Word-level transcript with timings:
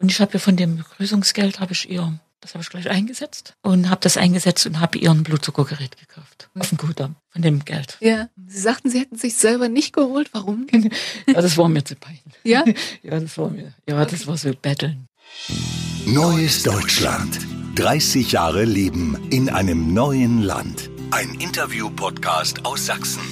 Und 0.00 0.10
ich 0.10 0.20
habe 0.20 0.32
ja 0.32 0.38
von 0.38 0.56
dem 0.56 0.76
Begrüßungsgeld 0.76 1.60
habe 1.60 1.72
ich 1.72 1.90
ihr, 1.90 2.18
das 2.40 2.54
habe 2.54 2.62
ich 2.62 2.70
gleich 2.70 2.88
eingesetzt 2.88 3.54
und 3.62 3.90
habe 3.90 4.00
das 4.00 4.16
eingesetzt 4.16 4.66
und 4.66 4.80
habe 4.80 4.96
ihr 4.98 5.10
ein 5.10 5.22
Blutzuckergerät 5.22 5.98
gekauft. 5.98 6.48
Auf 6.58 6.70
dem 6.70 6.78
Kudamm, 6.78 7.16
von 7.28 7.42
dem 7.42 7.64
Geld. 7.64 7.98
Ja. 8.00 8.28
Sie 8.48 8.58
sagten, 8.58 8.88
Sie 8.88 8.98
hätten 8.98 9.18
sich 9.18 9.36
selber 9.36 9.68
nicht 9.68 9.92
geholt. 9.92 10.30
Warum? 10.32 10.66
ja, 11.26 11.34
das 11.42 11.58
war 11.58 11.68
mir 11.68 11.84
zu 11.84 11.96
peinlich. 11.96 12.22
Ja? 12.42 12.64
Ja, 13.02 13.20
das 13.20 13.36
war 13.38 13.50
mir, 13.50 13.74
ja, 13.86 14.04
das 14.04 14.26
war 14.26 14.36
so 14.36 14.50
betteln. 14.54 15.06
Neues 16.06 16.62
Deutschland. 16.62 17.38
30 17.76 18.32
Jahre 18.32 18.64
Leben 18.64 19.28
in 19.30 19.48
einem 19.48 19.92
neuen 19.94 20.42
Land. 20.42 20.90
Ein 21.10 21.34
Interview-Podcast 21.34 22.64
aus 22.64 22.86
Sachsen. 22.86 23.22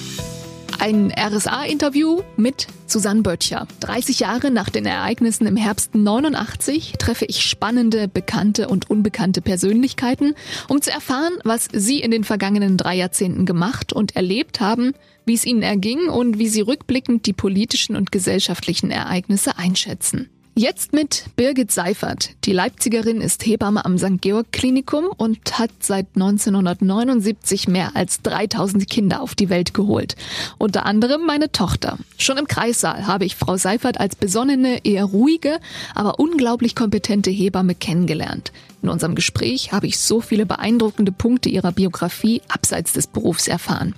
Ein 0.79 1.11
RSA-Interview 1.11 2.21
mit 2.37 2.67
Susanne 2.87 3.21
Böttcher. 3.21 3.67
30 3.81 4.21
Jahre 4.21 4.49
nach 4.49 4.69
den 4.69 4.85
Ereignissen 4.85 5.45
im 5.45 5.57
Herbst 5.57 5.93
89 5.93 6.93
treffe 6.97 7.25
ich 7.25 7.41
spannende, 7.43 8.07
bekannte 8.07 8.69
und 8.69 8.89
unbekannte 8.89 9.41
Persönlichkeiten, 9.41 10.35
um 10.69 10.81
zu 10.81 10.89
erfahren, 10.89 11.33
was 11.43 11.67
sie 11.73 11.99
in 11.99 12.11
den 12.11 12.23
vergangenen 12.23 12.77
drei 12.77 12.95
Jahrzehnten 12.95 13.45
gemacht 13.45 13.91
und 13.91 14.15
erlebt 14.15 14.61
haben, 14.61 14.93
wie 15.25 15.33
es 15.33 15.45
ihnen 15.45 15.63
erging 15.63 16.07
und 16.07 16.39
wie 16.39 16.47
sie 16.47 16.61
rückblickend 16.61 17.25
die 17.25 17.33
politischen 17.33 17.97
und 17.97 18.13
gesellschaftlichen 18.13 18.89
Ereignisse 18.89 19.57
einschätzen. 19.57 20.29
Jetzt 20.61 20.91
mit 20.91 21.23
Birgit 21.37 21.71
Seifert. 21.71 22.31
Die 22.43 22.51
Leipzigerin 22.51 23.21
ist 23.21 23.45
Hebamme 23.45 23.85
am 23.85 23.97
St. 23.97 24.19
Georg 24.19 24.51
Klinikum 24.51 25.05
und 25.15 25.57
hat 25.57 25.71
seit 25.79 26.07
1979 26.15 27.69
mehr 27.69 27.95
als 27.95 28.21
3000 28.23 28.89
Kinder 28.89 29.21
auf 29.21 29.35
die 29.35 29.47
Welt 29.47 29.73
geholt. 29.73 30.17
Unter 30.57 30.85
anderem 30.85 31.25
meine 31.25 31.53
Tochter. 31.53 31.97
Schon 32.17 32.37
im 32.37 32.45
Kreissaal 32.45 33.07
habe 33.07 33.23
ich 33.23 33.37
Frau 33.37 33.55
Seifert 33.55 34.01
als 34.01 34.17
besonnene, 34.17 34.83
eher 34.83 35.05
ruhige, 35.05 35.61
aber 35.95 36.19
unglaublich 36.19 36.75
kompetente 36.75 37.29
Hebamme 37.29 37.73
kennengelernt. 37.73 38.51
In 38.81 38.89
unserem 38.89 39.15
Gespräch 39.15 39.71
habe 39.71 39.87
ich 39.87 39.97
so 39.97 40.19
viele 40.19 40.45
beeindruckende 40.45 41.13
Punkte 41.13 41.47
ihrer 41.47 41.71
Biografie 41.71 42.41
abseits 42.49 42.91
des 42.91 43.07
Berufs 43.07 43.47
erfahren. 43.47 43.95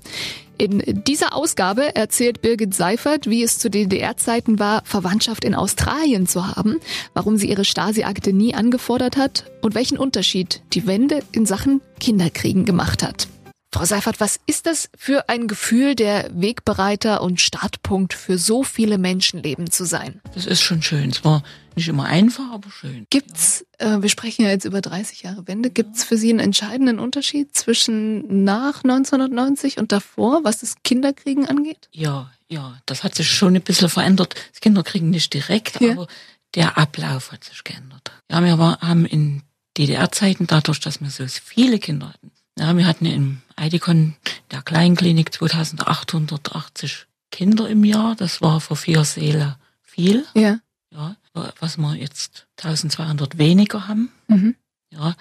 In 0.61 1.03
dieser 1.07 1.35
Ausgabe 1.35 1.95
erzählt 1.95 2.43
Birgit 2.43 2.75
Seifert, 2.75 3.27
wie 3.27 3.41
es 3.41 3.57
zu 3.57 3.71
DDR-Zeiten 3.71 4.59
war, 4.59 4.83
Verwandtschaft 4.85 5.43
in 5.43 5.55
Australien 5.55 6.27
zu 6.27 6.55
haben, 6.55 6.79
warum 7.15 7.35
sie 7.37 7.49
ihre 7.49 7.65
Stasi-Akte 7.65 8.31
nie 8.31 8.53
angefordert 8.53 9.17
hat 9.17 9.45
und 9.63 9.73
welchen 9.73 9.97
Unterschied 9.97 10.61
die 10.73 10.85
Wende 10.85 11.23
in 11.31 11.47
Sachen 11.47 11.81
Kinderkriegen 11.99 12.65
gemacht 12.65 13.01
hat. 13.01 13.27
Frau 13.73 13.85
Seifert, 13.85 14.19
was 14.19 14.37
ist 14.47 14.65
das 14.65 14.89
für 14.97 15.29
ein 15.29 15.47
Gefühl, 15.47 15.95
der 15.95 16.29
Wegbereiter 16.33 17.21
und 17.21 17.39
Startpunkt 17.39 18.13
für 18.13 18.37
so 18.37 18.63
viele 18.63 18.97
Menschenleben 18.97 19.71
zu 19.71 19.85
sein? 19.85 20.19
Das 20.33 20.45
ist 20.45 20.61
schon 20.61 20.81
schön. 20.81 21.09
Es 21.09 21.23
war 21.23 21.41
nicht 21.77 21.87
immer 21.87 22.03
einfach, 22.03 22.51
aber 22.51 22.69
schön. 22.69 23.07
Gibt's, 23.09 23.65
äh, 23.77 24.01
wir 24.01 24.09
sprechen 24.09 24.43
ja 24.43 24.49
jetzt 24.49 24.65
über 24.65 24.81
30 24.81 25.23
Jahre 25.23 25.47
Wende, 25.47 25.69
gibt's 25.69 26.03
für 26.03 26.17
Sie 26.17 26.29
einen 26.29 26.39
entscheidenden 26.39 26.99
Unterschied 26.99 27.55
zwischen 27.55 28.43
nach 28.43 28.83
1990 28.83 29.77
und 29.77 29.93
davor, 29.93 30.43
was 30.43 30.59
das 30.59 30.75
Kinderkriegen 30.83 31.47
angeht? 31.47 31.87
Ja, 31.93 32.29
ja, 32.49 32.77
das 32.85 33.05
hat 33.05 33.15
sich 33.15 33.31
schon 33.31 33.55
ein 33.55 33.61
bisschen 33.61 33.87
verändert. 33.87 34.35
Das 34.51 34.59
Kinderkriegen 34.59 35.09
nicht 35.09 35.33
direkt, 35.33 35.79
Ja. 35.79 35.93
aber 35.93 36.07
der 36.55 36.77
Ablauf 36.77 37.31
hat 37.31 37.45
sich 37.45 37.63
geändert. 37.63 38.11
Ja, 38.29 38.43
wir 38.43 38.59
war, 38.59 38.81
haben 38.81 39.05
in 39.05 39.43
DDR-Zeiten, 39.77 40.47
dadurch, 40.47 40.81
dass 40.81 40.99
wir 40.99 41.09
so 41.09 41.23
viele 41.27 41.79
Kinder 41.79 42.09
hatten, 42.09 42.31
ja, 42.61 42.77
wir 42.77 42.85
hatten 42.85 43.07
im 43.07 43.41
Eidikon 43.55 44.15
der 44.51 44.61
Kleinklinik 44.61 45.33
2880 45.33 47.07
Kinder 47.31 47.67
im 47.67 47.83
Jahr. 47.83 48.15
Das 48.15 48.39
war 48.41 48.61
für 48.61 48.75
vier 48.75 49.03
Seele 49.03 49.57
viel. 49.81 50.25
Ja. 50.35 50.59
Ja, 50.91 51.15
was 51.59 51.77
wir 51.77 51.95
jetzt 51.95 52.45
1200 52.57 53.37
weniger 53.39 53.87
haben. 53.87 54.11
Mhm. 54.27 54.55
Ja, 54.91 55.15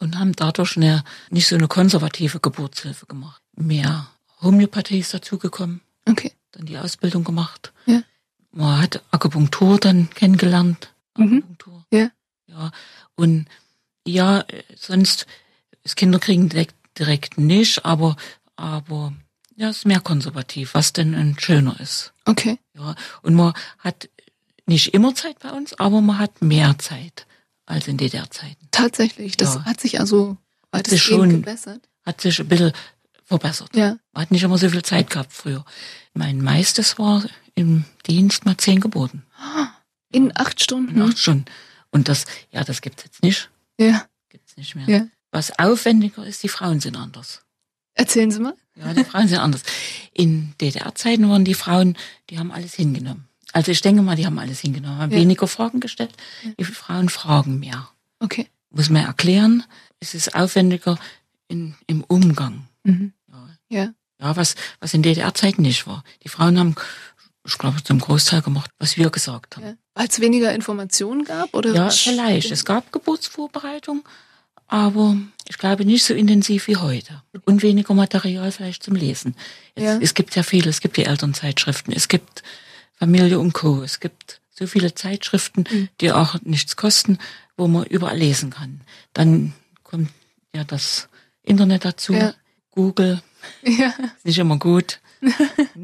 und 0.00 0.18
haben 0.18 0.32
dadurch 0.34 0.76
eine, 0.76 1.02
nicht 1.30 1.46
so 1.48 1.54
eine 1.56 1.68
konservative 1.68 2.40
Geburtshilfe 2.40 3.06
gemacht. 3.06 3.40
Mehr 3.56 4.08
Homöopathie 4.42 4.98
ist 4.98 5.14
dazugekommen, 5.14 5.80
Okay. 6.08 6.32
dann 6.50 6.66
die 6.66 6.76
Ausbildung 6.76 7.24
gemacht. 7.24 7.72
Ja. 7.86 8.02
Man 8.50 8.82
hat 8.82 9.02
Akupunktur 9.12 9.78
dann 9.78 10.10
kennengelernt. 10.10 10.92
Mhm. 11.16 11.38
Akupunktur. 11.38 11.86
Ja. 11.92 12.10
Ja, 12.48 12.70
und 13.14 13.46
ja, 14.06 14.44
sonst, 14.76 15.26
das 15.84 15.94
Kinderkriegen 15.94 16.48
direkt, 16.48 16.74
direkt 16.98 17.38
nicht, 17.38 17.84
aber, 17.84 18.16
aber, 18.56 19.12
ja, 19.56 19.68
es 19.68 19.78
ist 19.78 19.86
mehr 19.86 20.00
konservativ, 20.00 20.74
was 20.74 20.92
denn 20.92 21.14
ein 21.14 21.38
schöner 21.38 21.78
ist. 21.80 22.12
Okay. 22.24 22.58
Ja, 22.74 22.94
und 23.22 23.34
man 23.34 23.52
hat 23.78 24.08
nicht 24.66 24.94
immer 24.94 25.14
Zeit 25.14 25.38
bei 25.40 25.50
uns, 25.50 25.74
aber 25.74 26.00
man 26.00 26.18
hat 26.18 26.40
mehr 26.42 26.78
Zeit 26.78 27.26
als 27.66 27.88
in 27.88 27.96
DDR-Zeiten. 27.98 28.68
Tatsächlich. 28.70 29.36
Das 29.36 29.54
Ja. 29.56 29.64
hat 29.64 29.80
sich 29.80 30.00
also 30.00 30.36
Hat 30.72 30.86
sich 30.86 31.00
weitestgehend 31.00 31.20
schon- 31.22 31.30
gebessert. 31.42 31.88
Hat 32.04 32.20
sich 32.20 32.40
ein 32.40 32.48
bisschen 32.48 32.72
verbessert. 33.24 33.70
Ja. 33.76 33.96
Man 34.12 34.22
hat 34.22 34.30
nicht 34.30 34.42
immer 34.42 34.58
so 34.58 34.68
viel 34.68 34.82
Zeit 34.82 35.10
gehabt 35.10 35.32
früher. 35.32 35.64
Mein 36.14 36.40
meistes 36.42 36.98
war 36.98 37.24
im 37.54 37.84
Dienst 38.06 38.44
mal 38.44 38.56
zehn 38.56 38.80
geboten. 38.80 39.24
In 40.10 40.32
acht 40.36 40.62
Stunden. 40.62 40.96
In 40.96 41.02
acht 41.02 41.18
Stunden. 41.18 41.44
Und 41.90 42.08
das, 42.08 42.24
ja, 42.50 42.64
das 42.64 42.80
gibt's 42.82 43.04
jetzt 43.04 43.22
nicht. 43.22 43.50
Ja. 43.78 44.06
Gibt's 44.30 44.56
nicht 44.56 44.74
mehr. 44.74 44.88
Ja. 44.88 45.06
Was 45.32 45.58
aufwendiger 45.58 46.24
ist, 46.26 46.42
die 46.42 46.48
Frauen 46.48 46.78
sind 46.80 46.96
anders. 46.96 47.42
Erzählen 47.94 48.30
Sie 48.30 48.40
mal. 48.40 48.54
Ja, 48.76 48.94
die 48.94 49.04
Frauen 49.04 49.28
sind 49.28 49.38
anders. 49.38 49.62
In 50.12 50.54
DDR-Zeiten 50.60 51.28
waren 51.28 51.44
die 51.44 51.54
Frauen, 51.54 51.96
die 52.30 52.38
haben 52.38 52.52
alles 52.52 52.74
hingenommen. 52.74 53.28
Also 53.52 53.70
ich 53.70 53.80
denke 53.82 54.00
mal, 54.02 54.16
die 54.16 54.24
haben 54.24 54.38
alles 54.38 54.60
hingenommen, 54.60 54.98
haben 54.98 55.12
Ja. 55.12 55.18
weniger 55.18 55.46
Fragen 55.46 55.80
gestellt. 55.80 56.12
Die 56.58 56.64
Frauen 56.64 57.08
fragen 57.10 57.58
mehr. 57.58 57.88
Okay. 58.18 58.46
Muss 58.70 58.88
man 58.88 59.04
erklären, 59.04 59.64
es 60.00 60.14
ist 60.14 60.34
aufwendiger 60.34 60.98
in, 61.48 61.74
im 61.86 62.02
Umgang. 62.04 62.66
Mhm. 62.84 63.12
Ja. 63.28 63.48
Ja. 63.68 63.94
Ja, 64.20 64.36
was, 64.36 64.54
was 64.80 64.94
in 64.94 65.02
DDR-Zeiten 65.02 65.62
nicht 65.62 65.86
war. 65.86 66.04
Die 66.22 66.28
Frauen 66.28 66.58
haben, 66.58 66.74
ich 67.44 67.58
glaube, 67.58 67.82
zum 67.82 67.98
Großteil 67.98 68.40
gemacht, 68.40 68.70
was 68.78 68.96
wir 68.96 69.10
gesagt 69.10 69.56
haben. 69.56 69.76
Weil 69.94 70.06
es 70.08 70.20
weniger 70.20 70.54
Informationen 70.54 71.24
gab? 71.24 71.52
Oder 71.54 71.74
Ja, 71.74 71.90
vielleicht. 71.90 72.50
Es 72.52 72.64
gab 72.64 72.92
Geburtsvorbereitung, 72.92 74.04
aber 74.72 75.18
ich 75.48 75.58
glaube 75.58 75.84
nicht 75.84 76.02
so 76.02 76.14
intensiv 76.14 76.66
wie 76.66 76.76
heute. 76.76 77.22
Und 77.44 77.62
weniger 77.62 77.92
Material 77.92 78.50
vielleicht 78.52 78.82
zum 78.82 78.94
Lesen. 78.94 79.34
Jetzt, 79.76 79.84
Ja. 79.84 79.98
Es 80.00 80.14
gibt 80.14 80.34
ja 80.34 80.42
viele, 80.42 80.70
es 80.70 80.80
gibt 80.80 80.96
die 80.96 81.04
Elternzeitschriften, 81.04 81.92
es 81.92 82.08
gibt 82.08 82.42
Familie 82.98 83.38
und 83.38 83.52
Co. 83.52 83.82
Es 83.82 84.00
gibt 84.00 84.40
so 84.50 84.66
viele 84.66 84.94
Zeitschriften, 84.94 85.64
Mhm. 85.70 85.88
die 86.00 86.10
auch 86.12 86.36
nichts 86.42 86.76
kosten, 86.76 87.18
wo 87.58 87.68
man 87.68 87.84
überall 87.84 88.16
lesen 88.16 88.48
kann. 88.50 88.80
Dann 89.12 89.52
kommt 89.82 90.08
ja 90.54 90.64
das 90.64 91.08
Internet 91.42 91.84
dazu, 91.84 92.14
Ja. 92.14 92.32
Google, 92.70 93.20
Ja. 93.62 93.88
ist 94.16 94.24
nicht 94.24 94.38
immer 94.38 94.58
gut. 94.58 95.00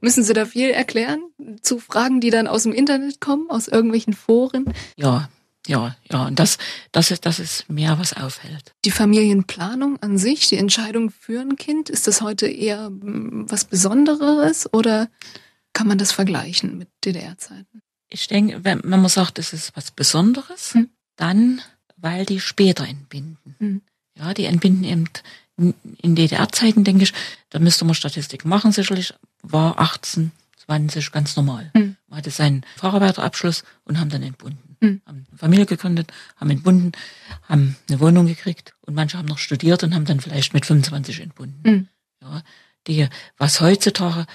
Müssen 0.00 0.22
Sie 0.22 0.32
da 0.34 0.46
viel 0.46 0.70
erklären 0.70 1.20
zu 1.62 1.80
Fragen, 1.80 2.20
die 2.20 2.30
dann 2.30 2.46
aus 2.46 2.62
dem 2.62 2.72
Internet 2.72 3.20
kommen, 3.20 3.50
aus 3.50 3.66
irgendwelchen 3.66 4.12
Foren? 4.14 4.72
Ja, 4.96 5.28
ja, 5.66 5.96
ja. 6.10 6.26
Und 6.26 6.38
das, 6.38 6.58
das 6.92 7.10
ist, 7.10 7.26
das 7.26 7.38
ist 7.38 7.68
mehr, 7.68 7.98
was 7.98 8.12
aufhält. 8.12 8.74
Die 8.84 8.90
Familienplanung 8.90 10.00
an 10.02 10.18
sich, 10.18 10.48
die 10.48 10.56
Entscheidung 10.56 11.10
für 11.10 11.40
ein 11.40 11.56
Kind, 11.56 11.90
ist 11.90 12.06
das 12.06 12.20
heute 12.22 12.46
eher 12.46 12.90
mm, 12.90 13.46
was 13.48 13.64
Besonderes 13.64 14.72
oder 14.72 15.08
kann 15.72 15.86
man 15.88 15.98
das 15.98 16.12
vergleichen 16.12 16.78
mit 16.78 16.88
DDR-Zeiten? 17.04 17.82
Ich 18.08 18.26
denke, 18.28 18.64
wenn, 18.64 18.80
man 18.84 19.06
sagt, 19.08 19.38
es 19.38 19.52
ist 19.52 19.72
was 19.76 19.90
Besonderes, 19.90 20.74
Hm. 20.74 20.88
dann, 21.16 21.60
weil 21.96 22.24
die 22.24 22.40
später 22.40 22.86
entbinden. 22.86 23.56
Hm. 23.58 23.82
Ja, 24.18 24.32
die 24.32 24.44
entbinden 24.44 24.84
eben 24.84 25.04
in- 25.58 25.74
in 26.02 26.14
DDR-Zeiten, 26.14 26.84
denke 26.84 27.04
ich, 27.04 27.12
da 27.50 27.58
müsste 27.58 27.84
man 27.84 27.94
Statistik 27.94 28.44
machen, 28.44 28.72
sicherlich, 28.72 29.12
war 29.42 29.78
18, 29.78 30.30
20 30.64 31.12
ganz 31.12 31.36
normal. 31.36 31.70
Hm. 31.74 31.96
Man 32.08 32.18
hatte 32.18 32.30
seinen 32.30 32.64
Facharbeiterabschluss 32.76 33.64
und 33.84 33.98
haben 34.00 34.10
dann 34.10 34.22
entbunden. 34.22 34.65
Hm. 34.80 35.00
Haben 35.06 35.26
eine 35.28 35.38
Familie 35.38 35.66
gegründet, 35.66 36.12
haben 36.36 36.50
entbunden, 36.50 36.92
haben 37.42 37.76
eine 37.88 38.00
Wohnung 38.00 38.26
gekriegt 38.26 38.74
und 38.82 38.94
manche 38.94 39.18
haben 39.18 39.26
noch 39.26 39.38
studiert 39.38 39.82
und 39.82 39.94
haben 39.94 40.04
dann 40.04 40.20
vielleicht 40.20 40.54
mit 40.54 40.66
25 40.66 41.20
entbunden. 41.20 41.60
Hm. 41.64 41.88
Ja, 42.22 42.42
die, 42.86 43.08
was 43.36 43.60
heutzutage 43.60 44.26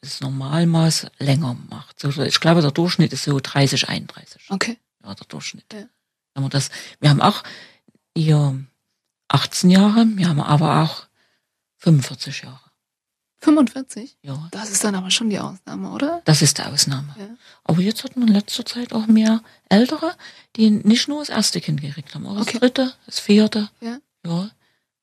das 0.00 0.20
Normalmaß 0.20 1.06
länger 1.18 1.56
macht. 1.70 2.02
Ich 2.02 2.40
glaube, 2.40 2.60
der 2.60 2.72
Durchschnitt 2.72 3.12
ist 3.12 3.24
so 3.24 3.38
30, 3.40 3.88
31. 3.88 4.50
Okay. 4.50 4.76
Ja, 5.04 5.14
der 5.14 5.26
Durchschnitt. 5.26 5.72
Ja. 5.72 5.86
Wir, 6.34 6.48
das, 6.48 6.70
wir 7.00 7.10
haben 7.10 7.20
auch 7.20 7.42
ihr 8.14 8.64
18 9.28 9.70
Jahre, 9.70 10.06
wir 10.16 10.28
haben 10.28 10.40
aber 10.40 10.82
auch 10.82 11.06
45 11.78 12.42
Jahre. 12.42 12.71
45? 13.42 14.16
Ja, 14.22 14.48
Das 14.52 14.70
ist 14.70 14.84
dann 14.84 14.94
aber 14.94 15.10
schon 15.10 15.28
die 15.30 15.38
Ausnahme, 15.38 15.90
oder? 15.90 16.22
das 16.24 16.42
ist 16.42 16.58
die 16.58 16.62
Ausnahme. 16.62 17.14
Ja. 17.18 17.26
Aber 17.64 17.80
jetzt 17.80 18.04
hat 18.04 18.16
man 18.16 18.28
in 18.28 18.34
letzter 18.34 18.64
Zeit 18.64 18.92
auch 18.92 19.06
mehr 19.06 19.42
Ältere, 19.68 20.14
die 20.56 20.70
nicht 20.70 21.08
nur 21.08 21.18
das 21.20 21.28
erste 21.28 21.60
Kind 21.60 21.80
gekriegt 21.80 22.14
haben, 22.14 22.26
auch 22.26 22.40
Okay. 22.40 22.52
das 22.52 22.60
dritte, 22.60 22.92
das 23.06 23.18
vierte. 23.20 23.68
Ja. 23.80 23.98
Ja. 24.24 24.50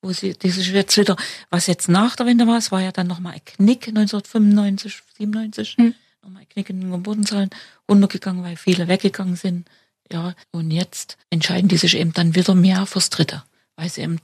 Wo 0.02 0.12
sie, 0.12 0.32
die 0.32 0.48
sich 0.50 0.68
jetzt 0.68 0.96
wieder, 0.96 1.14
was 1.50 1.66
jetzt 1.66 1.88
nach 1.90 2.16
der 2.16 2.24
Wende 2.24 2.46
war, 2.46 2.56
es 2.56 2.72
war 2.72 2.80
ja 2.80 2.90
dann 2.90 3.06
nochmal 3.06 3.34
ein 3.34 3.44
Knick 3.44 3.88
1995, 3.88 5.02
97, 5.18 5.76
Hm. 5.76 5.94
nochmal 6.22 6.42
ein 6.42 6.48
Knick 6.48 6.70
in 6.70 6.80
den 6.80 6.90
Geburtenzahlen 6.90 7.50
runtergegangen, 7.88 8.42
weil 8.42 8.56
viele 8.56 8.88
weggegangen 8.88 9.36
sind 9.36 9.68
Ja, 10.10 10.34
und 10.52 10.70
jetzt 10.70 11.18
entscheiden 11.28 11.68
die 11.68 11.76
sich 11.76 11.96
eben 11.96 12.12
dann 12.14 12.34
wieder 12.34 12.54
mehr 12.54 12.86
fürs 12.86 13.10
Dritte, 13.10 13.44
weil 13.76 13.90
sie 13.90 14.00
eben 14.00 14.18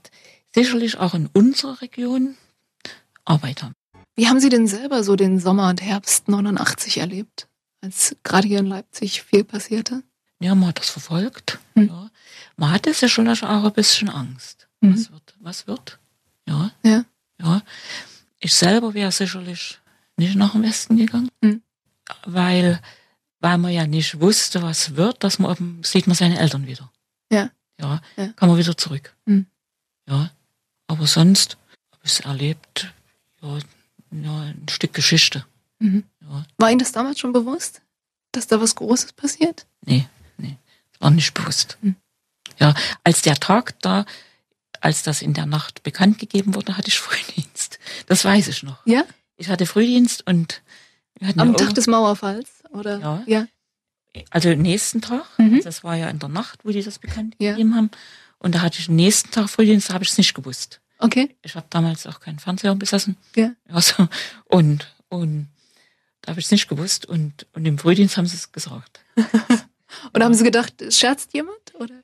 sicherlich 0.54 0.96
auch 0.98 1.12
in 1.14 1.26
unserer 1.34 1.80
Region 1.82 2.36
Arbeit 3.26 3.62
haben. 3.62 3.74
Wie 4.16 4.28
haben 4.28 4.40
Sie 4.40 4.48
denn 4.48 4.66
selber 4.66 5.04
so 5.04 5.14
den 5.16 5.38
Sommer 5.38 5.68
und 5.68 5.82
Herbst 5.82 6.28
89 6.28 6.98
erlebt, 6.98 7.48
als 7.82 8.16
gerade 8.22 8.48
hier 8.48 8.60
in 8.60 8.66
Leipzig 8.66 9.22
viel 9.22 9.44
passierte? 9.44 10.02
Ja, 10.40 10.54
man 10.54 10.68
hat 10.70 10.78
das 10.80 10.88
verfolgt. 10.90 11.58
Hm. 11.74 11.88
Ja. 11.88 12.10
Man 12.56 12.70
hatte 12.72 12.92
sicherlich 12.94 13.42
auch 13.42 13.64
ein 13.64 13.72
bisschen 13.72 14.08
Angst. 14.08 14.68
Mhm. 14.80 14.94
Was 14.94 15.12
wird? 15.12 15.34
Was 15.40 15.66
wird? 15.66 15.98
Ja, 16.48 16.70
Ja. 16.82 17.04
ja. 17.40 17.62
Ich 18.38 18.54
selber 18.54 18.94
wäre 18.94 19.12
sicherlich 19.12 19.78
nicht 20.16 20.36
nach 20.36 20.52
dem 20.52 20.62
Westen 20.62 20.96
gegangen, 20.96 21.30
Hm. 21.42 21.62
weil, 22.24 22.80
weil 23.40 23.58
man 23.58 23.72
ja 23.72 23.86
nicht 23.86 24.20
wusste, 24.20 24.62
was 24.62 24.96
wird, 24.96 25.24
dass 25.24 25.38
man 25.38 25.52
eben, 25.52 25.80
sieht 25.84 26.06
man 26.06 26.16
seine 26.16 26.38
Eltern 26.38 26.66
wieder. 26.66 26.90
Ja. 27.30 27.50
Ja, 27.80 28.00
Ja. 28.16 28.28
kann 28.36 28.48
man 28.48 28.58
wieder 28.58 28.76
zurück. 28.76 29.14
Hm. 29.26 29.46
Ja, 30.08 30.30
aber 30.86 31.06
sonst 31.06 31.56
habe 31.92 32.00
ich 32.04 32.12
es 32.12 32.20
erlebt, 32.20 32.92
ja, 33.42 33.58
ja, 34.10 34.40
ein 34.42 34.66
Stück 34.70 34.92
Geschichte. 34.94 35.44
Mhm. 35.78 36.04
Ja, 36.22 36.44
War 36.58 36.70
Ihnen 36.70 36.78
das 36.78 36.92
damals 36.92 37.18
schon 37.18 37.32
bewusst, 37.32 37.82
dass 38.32 38.46
da 38.46 38.60
was 38.60 38.74
Großes 38.74 39.12
passiert? 39.12 39.66
nee, 39.84 40.06
nee, 40.38 40.56
war 41.00 41.10
nicht 41.10 41.34
bewusst. 41.34 41.78
Hm. 41.82 41.96
Ja, 42.58 42.74
als 43.04 43.22
der 43.22 43.36
Tag 43.36 43.78
da, 43.82 44.06
als 44.80 45.02
das 45.02 45.20
in 45.22 45.34
der 45.34 45.46
Nacht 45.46 45.82
bekannt 45.82 46.18
gegeben 46.18 46.54
wurde, 46.54 46.76
hatte 46.76 46.88
ich 46.88 46.98
Frühdienst. 46.98 47.78
Das 48.06 48.24
weiß 48.24 48.48
ich 48.48 48.62
noch. 48.62 48.78
Ja? 48.86 49.04
Ich 49.36 49.48
hatte 49.48 49.66
Frühdienst 49.66 50.26
und 50.26 50.62
wir 51.18 51.28
hatten 51.28 51.40
Am 51.40 51.56
Tag 51.56 51.74
des 51.74 51.86
Mauerfalls? 51.86 52.48
Oder? 52.70 52.98
Ja. 53.00 53.22
Ja. 53.26 53.46
also 54.30 54.48
nächsten 54.54 55.02
Tag, 55.02 55.24
Mhm. 55.38 55.60
das 55.62 55.84
war 55.84 55.94
ja 55.96 56.08
in 56.08 56.18
der 56.18 56.28
Nacht, 56.30 56.64
wo 56.64 56.70
die 56.70 56.82
das 56.82 56.98
bekannt 56.98 57.34
Ja. 57.38 57.50
gegeben 57.52 57.74
haben. 57.74 57.90
Und 58.38 58.54
da 58.54 58.60
hatte 58.62 58.78
ich 58.78 58.86
den 58.86 58.96
nächsten 58.96 59.30
Tag 59.30 59.50
Frühdienst, 59.50 59.90
da 59.90 59.94
habe 59.94 60.04
ich 60.04 60.10
es 60.10 60.18
nicht 60.18 60.34
gewusst. 60.34 60.80
Okay. 60.98 61.36
Ich 61.42 61.54
habe 61.54 61.66
damals 61.70 62.06
auch 62.06 62.20
keinen 62.20 62.38
Fernseher 62.38 62.74
besessen. 62.74 63.16
Ja. 63.34 63.52
Also, 63.68 64.08
und, 64.46 64.94
und 65.08 65.48
da 66.22 66.30
habe 66.30 66.40
ich 66.40 66.46
es 66.46 66.50
nicht 66.52 66.68
gewusst. 66.68 67.06
Und, 67.06 67.46
und 67.52 67.66
im 67.66 67.78
Frühdienst 67.78 68.16
haben 68.16 68.26
sie 68.26 68.36
es 68.36 68.52
gesagt. 68.52 69.00
Und 70.12 70.22
haben 70.22 70.34
Sie 70.34 70.44
gedacht, 70.44 70.82
es 70.82 70.98
scherzt 70.98 71.32
jemand? 71.32 71.74
Oder? 71.78 72.02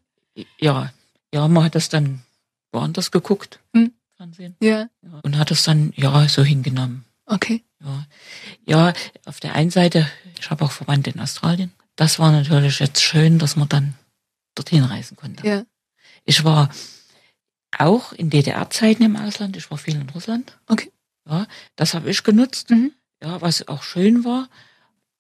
Ja, 0.59 0.93
ja, 1.35 1.49
man 1.49 1.65
hat 1.65 1.75
das 1.75 1.89
dann 1.89 2.23
woanders 2.71 3.11
geguckt, 3.11 3.59
Hm. 3.75 3.93
Fernsehen. 4.17 4.57
Ja. 4.61 4.89
Ja. 5.03 5.21
Und 5.23 5.37
hat 5.37 5.51
das 5.51 5.65
dann, 5.65 5.93
ja, 5.97 6.27
so 6.29 6.43
hingenommen. 6.43 7.05
Okay. 7.27 7.65
Ja. 7.85 8.07
ja, 8.65 8.93
auf 9.27 9.41
der 9.41 9.55
einen 9.55 9.71
Seite, 9.71 10.09
ich 10.39 10.51
habe 10.51 10.65
auch 10.65 10.73
Verwandte 10.73 11.11
in 11.11 11.21
Australien. 11.21 11.73
Das 11.97 12.19
war 12.19 12.31
natürlich 12.31 12.79
jetzt 12.79 13.03
schön, 13.03 13.39
dass 13.39 13.57
man 13.57 13.69
dann 13.69 13.95
dorthin 14.55 14.85
reisen 14.85 15.17
konnte. 15.17 15.47
Ja. 15.47 15.65
Ich 16.25 16.45
war 16.45 16.71
auch 17.79 18.13
in 18.13 18.31
DDR-Zeiten 18.31 19.03
im 19.03 19.17
Ausland. 19.17 19.57
Ich 19.57 19.71
war 19.71 19.79
viel 19.79 19.97
in 19.97 20.09
Russland. 20.11 20.59
Okay. 20.67 20.91
Ja, 21.29 21.47
das 21.77 21.95
habe 21.95 22.11
ich 22.11 22.23
genutzt. 22.23 22.71
Mhm. 22.71 22.93
Ja, 23.23 23.41
was 23.41 23.69
auch 23.69 23.83
schön 23.83 24.25
war. 24.25 24.49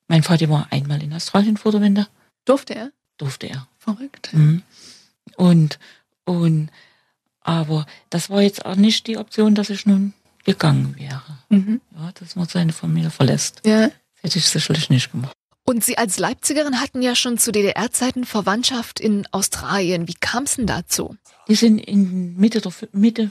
Mein 0.08 0.22
Vater 0.22 0.49
war 0.49 0.66
einmal 0.70 1.02
in 1.02 1.12
Australien 1.12 1.56
vor 1.56 1.72
der 1.72 1.81
Wende. 1.81 2.08
Durfte 2.44 2.75
er? 2.75 2.93
Durfte 3.19 3.46
er. 3.46 3.69
Verrückt. 3.78 4.31
Mhm. 4.32 4.62
Und, 5.37 5.78
und, 6.25 6.70
aber 7.40 7.87
das 8.10 8.28
war 8.28 8.43
jetzt 8.43 8.66
auch 8.66 8.76
nicht 8.76 9.06
die 9.06 9.16
Option, 9.16 9.55
dass 9.55 9.70
ich 9.70 9.87
nun 9.87 10.12
gegangen 10.44 10.96
wäre. 10.98 11.38
Mhm. 11.48 11.81
Ja, 11.96 12.10
dass 12.12 12.37
man 12.37 12.48
seine 12.48 12.72
Familie 12.72 13.10
verlässt. 13.10 13.62
Ja. 13.64 13.88
Das 13.88 13.93
hätte 14.22 14.38
ich 14.38 14.46
sicherlich 14.46 14.90
nicht 14.90 15.12
gemacht. 15.12 15.34
Und 15.72 15.82
Sie 15.82 15.96
als 15.96 16.19
Leipzigerin 16.19 16.82
hatten 16.82 17.00
ja 17.00 17.14
schon 17.16 17.38
zu 17.38 17.50
DDR-Zeiten 17.50 18.26
Verwandtschaft 18.26 19.00
in 19.00 19.26
Australien. 19.32 20.06
Wie 20.06 20.12
kam 20.12 20.42
es 20.44 20.56
denn 20.56 20.66
dazu? 20.66 21.16
Die 21.48 21.54
sind 21.54 21.78
in 21.78 22.36
Mitte 22.36 22.60
der, 22.60 22.72
Mitte, 22.92 23.30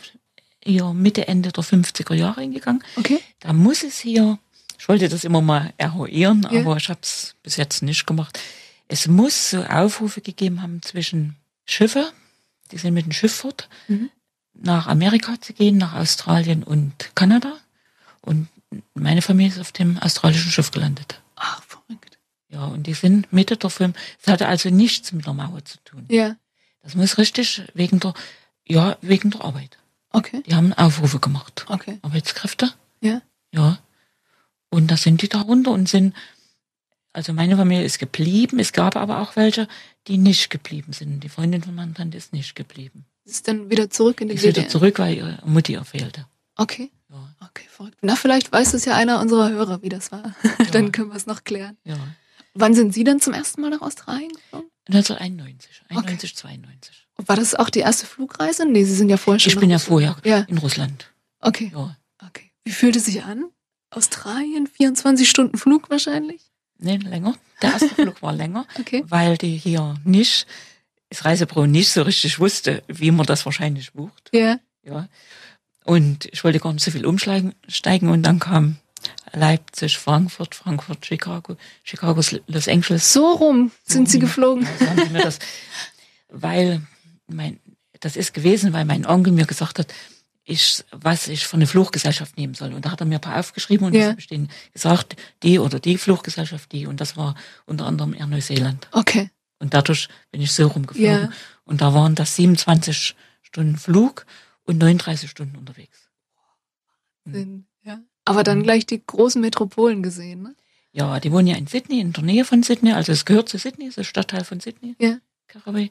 ja, 0.66 0.92
Mitte, 0.92 1.28
Ende 1.28 1.52
der 1.52 1.64
50er 1.64 2.16
Jahre 2.16 2.42
hingegangen. 2.42 2.84
Okay. 2.96 3.20
Da 3.42 3.54
muss 3.54 3.84
es 3.84 4.00
hier, 4.00 4.40
ich 4.80 4.90
wollte 4.90 5.08
das 5.08 5.24
immer 5.24 5.42
mal 5.42 5.72
eruieren, 5.78 6.48
Ja. 6.50 6.62
aber 6.62 6.78
ich 6.78 6.90
habe 6.90 7.02
es 7.04 7.36
bis 7.44 7.58
jetzt 7.58 7.84
nicht 7.84 8.08
gemacht. 8.08 8.40
Es 8.88 9.08
muss 9.08 9.52
so 9.52 9.62
Aufrufe 9.64 10.22
gegeben 10.22 10.64
haben 10.64 10.82
zwischen 10.82 11.36
Schiffe, 11.68 12.12
die 12.72 12.80
sind 12.80 12.96
mit 12.96 13.06
dem 13.06 13.12
Schiff 13.12 13.36
fort, 13.36 13.70
Mhm. 13.88 14.10
nach 14.56 14.88
Amerika 14.88 15.40
zu 15.40 15.54
gehen, 15.54 15.78
nach 15.78 15.94
Australien 15.94 16.64
und 16.64 17.12
Kanada. 17.14 17.54
Und 18.22 18.48
meine 18.96 19.22
Familie 19.22 19.52
ist 19.52 19.60
auf 19.60 19.72
dem 19.74 20.00
australischen 20.00 20.50
Schiff 20.50 20.72
gelandet. 20.72 21.21
Ja, 22.52 22.66
und 22.66 22.86
die 22.88 22.94
sind 22.94 23.32
Mitte 23.32 23.56
der 23.58 23.70
Film. 23.70 23.94
Es 24.22 24.28
hatte 24.28 24.48
also 24.48 24.70
nichts 24.70 25.12
mit 25.14 25.26
der 25.26 25.34
Mauer 25.34 25.64
zu 25.64 25.78
tun. 25.86 26.06
Ja. 26.10 26.36
Das 26.84 26.96
muss 26.96 27.18
richtig 27.18 27.64
wegen 27.74 28.00
der, 28.00 28.14
ja, 28.68 28.98
wegen 29.02 29.32
der 29.32 29.42
Arbeit. 29.42 29.78
Okay. 30.12 30.44
Die 30.46 30.56
haben 30.56 30.74
Aufrufe 30.74 31.20
gemacht. 31.20 31.66
Okay. 31.70 32.00
Arbeitskräfte. 32.02 32.74
Ja. 33.00 33.22
Ja. 33.52 33.80
Und 34.70 34.92
da 34.92 34.98
sind 34.98 35.22
die 35.22 35.30
da 35.30 35.42
runter 35.42 35.72
und 35.72 35.88
sind, 35.88 36.14
also 37.14 37.34
meine 37.34 37.56
Familie 37.56 37.86
ist 37.86 38.00
geblieben. 38.00 38.60
Es 38.60 38.74
gab 38.74 38.96
aber 38.96 39.20
auch 39.20 39.36
welche, 39.36 39.68
die 40.08 40.18
nicht 40.18 40.50
geblieben 40.50 40.92
sind. 40.92 41.24
Die 41.24 41.30
Freundin 41.30 41.64
von 41.64 41.76
meiner 41.76 41.94
Tante 41.94 42.18
ist 42.18 42.34
nicht 42.34 42.56
geblieben. 42.56 43.06
Ist 43.24 43.48
dann 43.48 43.70
wieder 43.70 43.90
zurück 43.90 44.20
in 44.20 44.30
Die 44.30 44.36
ist 44.36 44.44
wieder 44.44 44.68
zurück, 44.68 45.00
weil 45.00 45.16
ihre 45.16 45.40
Mutti 45.46 45.74
ihr 45.74 45.86
fehlte. 45.86 46.26
Okay. 46.58 46.92
Ja. 47.10 47.30
Okay, 47.48 47.66
verrückt. 47.70 47.98
Na, 48.02 48.16
vielleicht 48.16 48.52
weiß 48.52 48.74
es 48.74 48.86
ja 48.86 48.96
einer 48.96 49.20
unserer 49.20 49.50
Hörer, 49.50 49.82
wie 49.82 49.90
das 49.90 50.12
war. 50.12 50.36
dann 50.72 50.92
können 50.92 51.10
wir 51.10 51.16
es 51.16 51.28
noch 51.28 51.44
klären. 51.44 51.78
Ja. 51.84 51.98
Wann 52.54 52.74
sind 52.74 52.94
Sie 52.94 53.04
dann 53.04 53.20
zum 53.22 53.34
ersten 53.34 53.62
Mal 53.62 53.70
nach 53.70 53.82
Australien 53.82 54.32
gekommen? 54.34 54.68
1991, 54.88 55.84
91, 55.90 56.36
92. 56.36 57.08
Und 57.18 57.30
War 57.30 57.36
das 57.36 57.56
auch 57.56 57.70
die 57.70 57.80
erste 57.80 58.06
Flugreise? 58.06 58.66
Nee, 58.66 58.84
Sie 58.84 58.96
sind 58.96 59.10
ja 59.10 59.18
vorher 59.18 59.40
schon. 59.40 59.54
Ich 59.54 59.60
bin 59.60 59.70
ja 59.70 59.78
Russland. 59.78 59.88
vorher 59.88 60.18
Ja, 60.40 60.46
in 60.48 60.58
Russland. 60.58 61.12
okay. 61.40 61.72
Ja. 61.74 61.96
okay. 62.26 62.52
Wie 62.66 62.72
fühlt 62.72 62.96
es 62.96 63.06
sich 63.06 63.24
an? 63.24 63.46
Australien, 63.92 64.68
24 64.68 65.30
Stunden 65.30 65.58
Flug 65.58 65.90
wahrscheinlich? 65.90 66.42
Nee, 66.78 66.98
länger. 66.98 67.36
Der 67.62 67.72
erste 67.74 67.90
Flug 67.90 68.22
war 68.22 68.34
länger, 68.34 68.66
Okay. 68.80 69.04
weil 69.08 69.38
die 69.38 69.56
hier 69.58 69.96
nicht, 70.04 70.48
das 71.10 71.26
Reisebüro 71.26 71.68
nicht 71.68 71.92
so 71.92 72.02
richtig 72.02 72.40
wusste, 72.40 72.84
wie 72.88 73.12
man 73.12 73.26
das 73.26 73.46
wahrscheinlich 73.46 73.94
bucht. 73.94 74.30
Ja. 74.34 74.60
Ja. 74.84 75.08
Und 75.84 76.26
ich 76.26 76.44
wollte 76.44 76.60
gar 76.60 76.74
nicht 76.74 76.84
so 76.84 76.92
viel 76.92 77.06
umsteigen 77.06 77.54
steigen 77.68 78.10
und 78.10 78.24
dann 78.24 78.40
kam 78.40 78.78
Leipzig, 79.34 79.98
Frankfurt, 79.98 80.56
Frankfurt, 80.56 81.06
Chicago, 81.06 81.56
Chicago, 81.84 82.22
Los 82.48 82.68
Angeles. 82.68 83.14
So 83.14 83.34
rum 83.34 83.72
sind 83.84 84.10
Sie 84.10 84.20
geflogen. 84.20 84.68
Ja, 84.80 84.96
so 84.96 85.14
das, 85.14 85.40
weil 86.30 86.82
mein, 87.28 87.60
das 88.00 88.16
ist 88.16 88.34
gewesen, 88.34 88.74
weil 88.74 88.86
mein 88.86 89.06
Onkel 89.06 89.32
mir 89.34 89.46
gesagt 89.46 89.80
hat, 89.80 89.94
ich, 90.44 90.84
was 90.92 91.28
ich 91.28 91.46
von 91.46 91.60
eine 91.60 91.68
Fluggesellschaft 91.68 92.36
nehmen 92.38 92.56
soll. 92.56 92.74
Und 92.74 92.86
da 92.86 92.92
hat 92.92 93.00
er 93.00 93.06
mir 93.06 93.20
ein 93.20 93.22
paar 93.22 93.40
aufgeschrieben 93.40 93.86
und 93.88 93.94
Ja. 93.94 94.14
denen 94.14 94.50
gesagt, 94.74 95.16
die 95.44 95.60
oder 95.60 95.80
die 95.80 95.98
Fluggesellschaft, 95.98 96.72
die. 96.72 96.88
Und 96.88 97.00
das 97.00 97.16
war 97.16 97.36
unter 97.66 97.86
anderem 97.86 98.14
Air 98.14 98.28
Neuseeland. 98.28 98.88
Okay. 98.92 99.30
Und 99.60 99.74
dadurch 99.76 100.10
bin 100.32 100.42
ich 100.42 100.52
so 100.52 100.68
rumgeflogen. 100.68 101.24
Ja. 101.26 101.30
Und 101.64 101.82
da 101.82 101.94
waren 101.94 102.16
das 102.16 102.36
27 102.36 103.16
Stunden 103.44 103.78
Flug 103.78 104.26
und 104.64 104.80
39 104.80 105.30
Stunden 105.30 105.56
unterwegs. 105.58 106.10
Mhm. 107.26 107.66
Ja. 107.84 108.00
Aber 108.26 108.44
dann 108.44 108.64
gleich 108.64 108.86
die 108.86 109.02
großen 109.06 109.42
Metropolen 109.42 110.04
gesehen, 110.04 110.44
ne? 110.44 110.56
Ja, 110.94 111.20
die 111.20 111.32
wohnen 111.32 111.48
ja 111.48 111.56
in 111.56 111.68
Sydney, 111.68 112.00
in 112.02 112.12
der 112.14 112.24
Nähe 112.24 112.44
von 112.46 112.64
Sydney. 112.64 112.92
Also 112.92 113.12
es 113.14 113.26
gehört 113.26 113.48
zu 113.50 113.58
Sydney, 113.58 113.86
es 113.86 113.92
ist 113.94 113.98
ein 114.00 114.04
Stadtteil 114.04 114.44
von 114.44 114.60
Sydney. 114.60 114.96
Ja. 115.00 115.18
Carraway. 115.48 115.90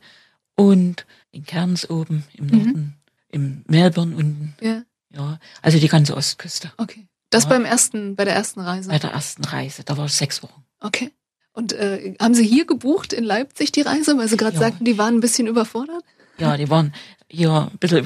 Und 0.57 1.07
in 1.33 1.45
Cairns 1.45 1.89
oben 1.89 2.25
im 2.35 2.47
Mhm. 2.47 2.53
Norden, 2.57 2.95
im 3.29 3.65
Melbourne 3.67 4.15
unten. 4.17 4.55
Ja. 4.61 4.83
Ja, 5.13 5.41
also 5.63 5.79
die 5.79 5.89
ganze 5.89 6.17
Ostküste. 6.17 6.71
Okay. 6.77 7.09
Das 7.31 7.45
Ja. 7.45 7.51
beim 7.51 7.65
ersten, 7.65 8.15
bei 8.15 8.25
der 8.25 8.35
ersten 8.35 8.61
Reise. 8.61 8.91
Bei 8.91 8.99
der 8.99 9.11
ersten 9.13 9.45
Reise, 9.45 9.83
da 9.85 9.97
war 9.97 10.07
ich 10.07 10.13
sechs 10.13 10.43
Wochen. 10.43 10.63
Okay. 10.81 11.11
Und 11.53 11.73
äh, 11.73 12.15
haben 12.21 12.35
Sie 12.35 12.47
hier 12.47 12.65
gebucht 12.67 13.13
in 13.13 13.25
Leipzig 13.25 13.73
die 13.73 13.81
Reise, 13.81 14.17
weil 14.19 14.29
Sie 14.29 14.37
gerade 14.37 14.55
Ja. 14.55 14.61
sagten, 14.61 14.85
die 14.85 14.99
waren 14.99 15.15
ein 15.17 15.21
bisschen 15.21 15.47
überfordert? 15.49 16.05
Ja, 16.41 16.57
die 16.57 16.69
waren 16.71 16.93
hier 17.31 17.69
ein 17.73 17.79
bisschen 17.79 18.05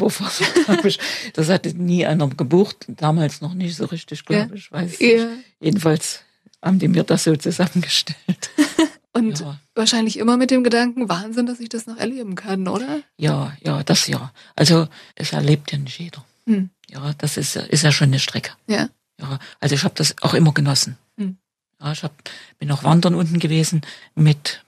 ich. 0.89 0.99
Das 1.33 1.49
hatte 1.49 1.73
nie 1.75 2.05
einer 2.07 2.29
gebucht. 2.29 2.85
Damals 2.89 3.41
noch 3.41 3.55
nicht 3.55 3.77
so 3.77 3.87
richtig, 3.87 4.25
glaube 4.25 4.49
Ja. 4.51 4.55
ich. 4.55 4.71
Weiß 4.73 4.99
Ja. 5.01 5.29
Jedenfalls 5.61 6.21
haben 6.63 6.79
die 6.79 6.89
mir 6.89 7.05
das 7.05 7.25
so 7.25 7.35
zusammengestellt. 7.37 8.51
Und 9.13 9.39
Ja. 9.41 9.61
wahrscheinlich 9.77 10.19
immer 10.19 10.37
mit 10.37 10.51
dem 10.51 10.65
Gedanken, 10.65 11.09
Wahnsinn, 11.09 11.47
dass 11.47 11.61
ich 11.61 11.69
das 11.69 11.87
noch 11.87 11.97
erleben 11.99 12.35
kann, 12.35 12.67
oder? 12.67 13.01
Ja, 13.17 13.57
ja, 13.63 13.83
das 13.85 14.09
ja. 14.09 14.33
Also, 14.57 14.89
es 15.15 15.33
erlebt 15.33 15.71
ja 15.71 15.79
nicht 15.79 16.01
jeder. 16.01 16.25
Hm. 16.47 16.71
Ja, 16.91 17.15
das 17.19 17.37
ist, 17.37 17.55
ist 17.57 17.83
ja 17.85 17.93
schon 17.93 18.09
eine 18.09 18.19
Strecke. 18.19 18.53
Ja. 18.67 18.89
Ja, 19.21 19.39
also 19.61 19.75
ich 19.77 19.85
habe 19.85 19.95
das 19.97 20.17
auch 20.23 20.35
immer 20.35 20.53
genossen. 20.53 20.97
Hm. 21.17 21.37
Ja, 21.81 21.93
ich 21.93 22.03
hab, 22.03 22.13
bin 22.59 22.71
auch 22.73 22.83
wandern 22.83 23.15
unten 23.15 23.39
gewesen 23.39 23.83
mit 24.17 24.64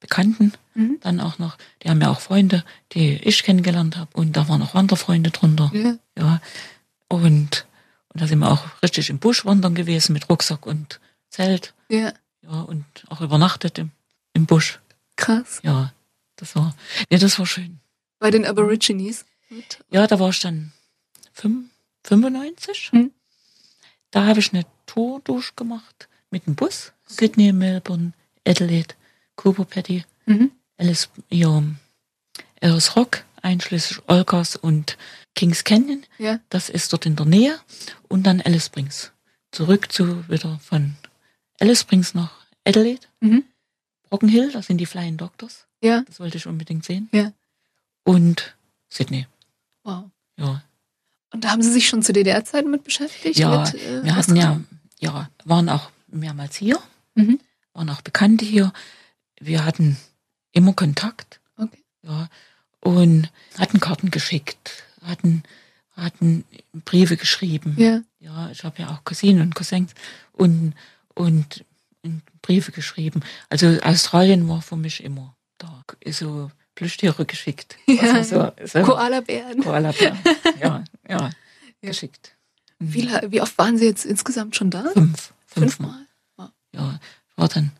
Bekannten, 0.00 0.52
Mhm. 0.74 0.98
dann 1.00 1.20
auch 1.20 1.38
noch. 1.38 1.56
Die 1.82 1.88
haben 1.90 2.00
ja 2.00 2.10
auch 2.10 2.20
Freunde, 2.20 2.64
die 2.92 3.14
ich 3.16 3.42
kennengelernt 3.42 3.96
habe. 3.96 4.10
Und 4.16 4.36
da 4.36 4.48
waren 4.48 4.62
auch 4.62 4.74
Wanderfreunde 4.74 5.30
drunter. 5.30 5.70
Ja. 5.74 5.96
Ja. 6.16 6.40
Und, 7.08 7.66
und 8.12 8.20
da 8.22 8.26
sind 8.28 8.38
wir 8.38 8.50
auch 8.50 8.64
richtig 8.82 9.10
im 9.10 9.18
Busch 9.18 9.44
wandern 9.44 9.74
gewesen 9.74 10.12
mit 10.12 10.28
Rucksack 10.28 10.66
und 10.66 11.00
Zelt. 11.30 11.74
Ja. 11.88 12.12
Ja, 12.42 12.60
und 12.60 12.84
auch 13.08 13.20
übernachtet 13.20 13.78
im, 13.78 13.90
im 14.34 14.46
Busch. 14.46 14.78
Krass. 15.16 15.60
Ja. 15.64 15.92
Das 16.36 16.54
war, 16.54 16.74
ja, 17.10 17.18
das 17.18 17.38
war 17.40 17.46
schön. 17.46 17.80
Bei 18.20 18.30
den 18.30 18.46
Aborigines? 18.46 19.24
Ja, 19.90 20.06
da 20.06 20.18
war 20.20 20.30
ich 20.30 20.38
dann 20.40 20.72
fünf- 21.32 21.70
95. 22.04 22.90
Hm. 22.92 23.10
Da 24.12 24.26
habe 24.26 24.38
ich 24.40 24.52
eine 24.54 24.64
Tour 24.86 25.20
durchgemacht 25.24 26.08
mit 26.30 26.46
dem 26.46 26.54
Bus. 26.54 26.92
Sydney, 27.06 27.52
Melbourne, 27.52 28.12
Adelaide, 28.46 28.94
Cooper 29.38 29.64
Patty, 29.64 30.04
Mhm. 30.26 30.50
Alice, 30.76 31.08
ja, 31.30 31.62
Alice 32.60 32.96
Rock, 32.96 33.24
einschließlich 33.40 34.00
Olgas 34.08 34.56
und 34.56 34.98
Kings 35.34 35.62
Canyon. 35.64 36.02
Ja. 36.18 36.40
Das 36.50 36.68
ist 36.68 36.92
dort 36.92 37.06
in 37.06 37.16
der 37.16 37.24
Nähe. 37.24 37.58
Und 38.08 38.24
dann 38.24 38.40
Alice 38.42 38.66
Springs. 38.66 39.12
Zurück 39.52 39.90
zu 39.92 40.28
wieder 40.28 40.58
von 40.58 40.96
Alice 41.60 41.80
Springs 41.80 42.14
nach 42.14 42.32
Adelaide. 42.66 43.06
Mhm. 43.20 43.44
Brocken 44.10 44.28
Hill, 44.28 44.50
das 44.52 44.66
sind 44.66 44.78
die 44.78 44.86
Flying 44.86 45.16
Doctors. 45.16 45.66
Ja. 45.82 46.02
Das 46.06 46.18
wollte 46.20 46.36
ich 46.36 46.46
unbedingt 46.46 46.84
sehen. 46.84 47.08
Ja. 47.12 47.32
Und 48.04 48.56
Sydney. 48.90 49.26
Wow. 49.84 50.10
Ja. 50.36 50.62
Und 51.32 51.44
da 51.44 51.50
haben 51.50 51.62
Sie 51.62 51.72
sich 51.72 51.86
schon 51.88 52.02
zu 52.02 52.12
DDR-Zeiten 52.12 52.70
mit 52.70 52.82
beschäftigt? 52.84 53.38
Ja, 53.38 53.60
mit, 53.62 53.74
äh, 53.74 54.02
wir 54.02 54.16
hatten 54.16 54.34
ja, 54.36 54.50
Australien? 54.50 54.66
ja, 54.98 55.30
waren 55.44 55.68
auch 55.68 55.90
mehrmals 56.08 56.56
hier, 56.56 56.78
Mhm. 57.14 57.38
waren 57.72 57.88
auch 57.90 58.00
Bekannte 58.02 58.44
hier. 58.44 58.72
Wir 59.40 59.64
hatten 59.64 59.96
immer 60.52 60.72
Kontakt, 60.72 61.40
Okay. 61.56 61.82
ja, 62.02 62.28
und 62.80 63.30
hatten 63.58 63.80
Karten 63.80 64.10
geschickt, 64.10 64.84
hatten, 65.02 65.42
hatten 65.92 66.44
Briefe 66.84 67.16
geschrieben. 67.16 67.74
Ja. 67.78 68.00
Ja, 68.20 68.50
ich 68.50 68.64
habe 68.64 68.80
ja 68.82 68.90
auch 68.90 69.04
Cousinen 69.04 69.42
und 69.42 69.54
Cousins 69.54 69.92
und, 70.32 70.74
und, 71.14 71.64
und 72.02 72.22
Briefe 72.42 72.72
geschrieben. 72.72 73.20
Also 73.48 73.78
Australien 73.82 74.48
war 74.48 74.62
für 74.62 74.76
mich 74.76 75.02
immer 75.04 75.36
da. 75.58 75.84
So 76.10 76.50
Plüschtiere 76.74 77.24
geschickt. 77.26 77.76
Ja. 77.86 78.12
Also 78.14 78.52
so, 78.60 78.66
so 78.66 78.82
Koalabären. 78.82 79.62
Koalabär. 79.62 80.16
ja, 80.60 80.84
ja, 81.08 81.30
geschickt. 81.80 82.36
Mhm. 82.78 82.94
Wie, 82.94 83.00
la- 83.02 83.22
wie 83.30 83.40
oft 83.40 83.56
waren 83.58 83.76
Sie 83.78 83.86
jetzt 83.86 84.04
insgesamt 84.04 84.54
schon 84.56 84.70
da? 84.70 84.84
Fünf. 84.92 85.32
Fünfmal. 85.46 85.90
Fünfmal. 85.90 86.06
Wow. 86.36 86.50
Ja, 86.72 87.00
ich 87.30 87.38
war 87.38 87.48
dann 87.48 87.72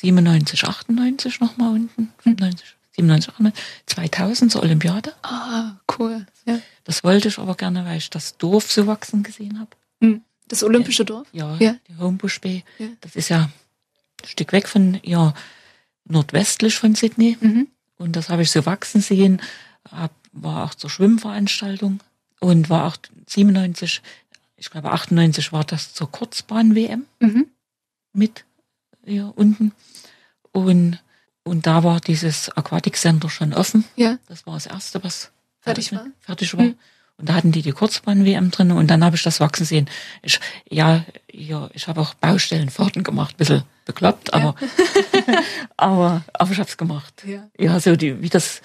97, 0.00 0.64
98 0.64 1.40
nochmal 1.40 1.74
unten. 1.74 2.12
95, 2.18 2.74
97, 2.96 3.28
98, 3.34 3.64
2000 3.86 4.52
zur 4.52 4.62
Olympiade. 4.62 5.14
Ah, 5.22 5.76
cool. 5.98 6.26
Ja. 6.46 6.58
Das 6.84 7.04
wollte 7.04 7.28
ich 7.28 7.38
aber 7.38 7.54
gerne, 7.54 7.84
weil 7.84 7.98
ich 7.98 8.10
das 8.10 8.36
Dorf 8.36 8.70
so 8.72 8.86
wachsen 8.86 9.22
gesehen 9.22 9.58
habe. 9.60 9.70
Hm. 10.00 10.22
Das 10.48 10.62
Olympische 10.64 11.04
Dorf? 11.04 11.28
Ja, 11.32 11.56
Ja. 11.58 11.76
die 11.88 11.96
Homebush 11.96 12.40
Bay. 12.40 12.64
Ja. 12.78 12.88
Das 13.00 13.14
ist 13.16 13.28
ja 13.28 13.44
ein 14.22 14.28
Stück 14.28 14.52
weg 14.52 14.68
von, 14.68 14.98
ja, 15.04 15.32
nordwestlich 16.06 16.76
von 16.76 16.94
Sydney. 16.94 17.38
Mhm. 17.40 17.68
Und 17.96 18.16
das 18.16 18.28
habe 18.28 18.42
ich 18.42 18.50
so 18.50 18.66
wachsen 18.66 19.00
sehen. 19.00 19.40
Hab, 19.90 20.12
war 20.32 20.64
auch 20.64 20.74
zur 20.74 20.90
Schwimmveranstaltung 20.90 22.00
und 22.40 22.68
war 22.68 22.86
auch 22.86 22.96
97, 23.28 24.02
ich 24.56 24.70
glaube 24.70 24.90
98 24.90 25.52
war 25.52 25.64
das 25.64 25.94
zur 25.94 26.10
Kurzbahn-WM 26.10 27.04
Mhm. 27.20 27.46
mit 28.12 28.44
hier 29.04 29.32
unten. 29.36 29.72
Und, 30.52 30.98
und 31.42 31.66
da 31.66 31.84
war 31.84 32.00
dieses 32.00 32.48
Aquatic 32.56 32.96
Center 32.96 33.28
schon 33.28 33.52
offen. 33.52 33.84
Ja. 33.96 34.18
Das 34.28 34.46
war 34.46 34.54
das 34.54 34.66
erste, 34.66 35.02
was 35.02 35.32
Fertig 35.64 35.92
war? 35.92 36.06
Fertig 36.20 36.56
war. 36.56 36.64
Hm. 36.64 36.74
Und 37.16 37.28
da 37.28 37.34
hatten 37.34 37.52
die 37.52 37.62
die 37.62 37.72
Kurzbahn-WM 37.72 38.50
drin 38.50 38.72
und 38.72 38.88
dann 38.88 39.04
habe 39.04 39.16
ich 39.16 39.22
das 39.22 39.40
wachsen 39.40 39.64
sehen. 39.64 39.88
Ich, 40.22 40.40
ja, 40.68 41.04
ja, 41.32 41.70
ich 41.72 41.86
habe 41.88 42.00
auch 42.00 42.12
Baustellenfahrten 42.14 43.02
gemacht, 43.02 43.36
bisschen 43.36 43.62
bekloppt, 43.84 44.34
aber, 44.34 44.56
aber, 45.76 46.24
aber 46.32 46.50
ich 46.50 46.58
habe 46.58 46.68
es 46.68 46.76
gemacht. 46.76 47.22
Ja. 47.24 47.48
Ja, 47.58 47.78
so 47.78 47.96
die, 47.96 48.20
wie 48.20 48.28
das, 48.28 48.62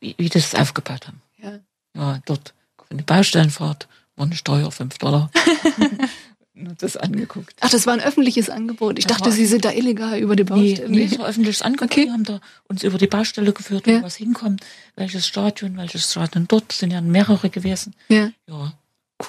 wie, 0.00 0.14
wie 0.16 0.28
das 0.28 0.54
aufgebaut 0.54 1.08
haben. 1.08 1.20
Ja. 1.38 1.58
Ja, 1.94 2.20
dort 2.24 2.54
eine 2.88 3.02
Baustellenfahrt 3.02 3.88
war 4.16 4.26
eine 4.26 4.36
Steuer 4.36 4.70
5 4.70 4.96
Dollar. 4.98 5.30
Nur 6.60 6.74
das 6.74 6.96
angeguckt. 6.96 7.54
Ach, 7.60 7.70
das 7.70 7.86
war 7.86 7.92
ein 7.94 8.00
öffentliches 8.00 8.50
Angebot. 8.50 8.98
Ich 8.98 9.06
Das 9.06 9.16
dachte, 9.18 9.30
Sie 9.30 9.46
sind 9.46 9.64
da 9.64 9.70
illegal 9.70 10.18
über 10.18 10.34
die 10.34 10.42
Nee, 10.42 10.48
Baustelle. 10.74 10.88
nee, 10.90 11.04
es 11.04 11.16
war 11.18 11.26
öffentliches 11.28 11.62
Angebot. 11.62 11.92
Okay. 11.92 12.06
Die 12.06 12.10
haben 12.10 12.24
da 12.24 12.40
uns 12.66 12.82
über 12.82 12.98
die 12.98 13.06
Baustelle 13.06 13.52
geführt, 13.52 13.86
Ja. 13.86 14.00
wo 14.00 14.02
was 14.02 14.16
hinkommt, 14.16 14.64
welches 14.96 15.26
Stadion, 15.28 15.76
welches 15.76 16.10
Stadion 16.10 16.46
dort, 16.48 16.72
sind 16.72 16.90
ja 16.90 17.00
mehrere 17.00 17.48
gewesen. 17.48 17.94
Ja, 18.08 18.30
Ja, 18.48 18.72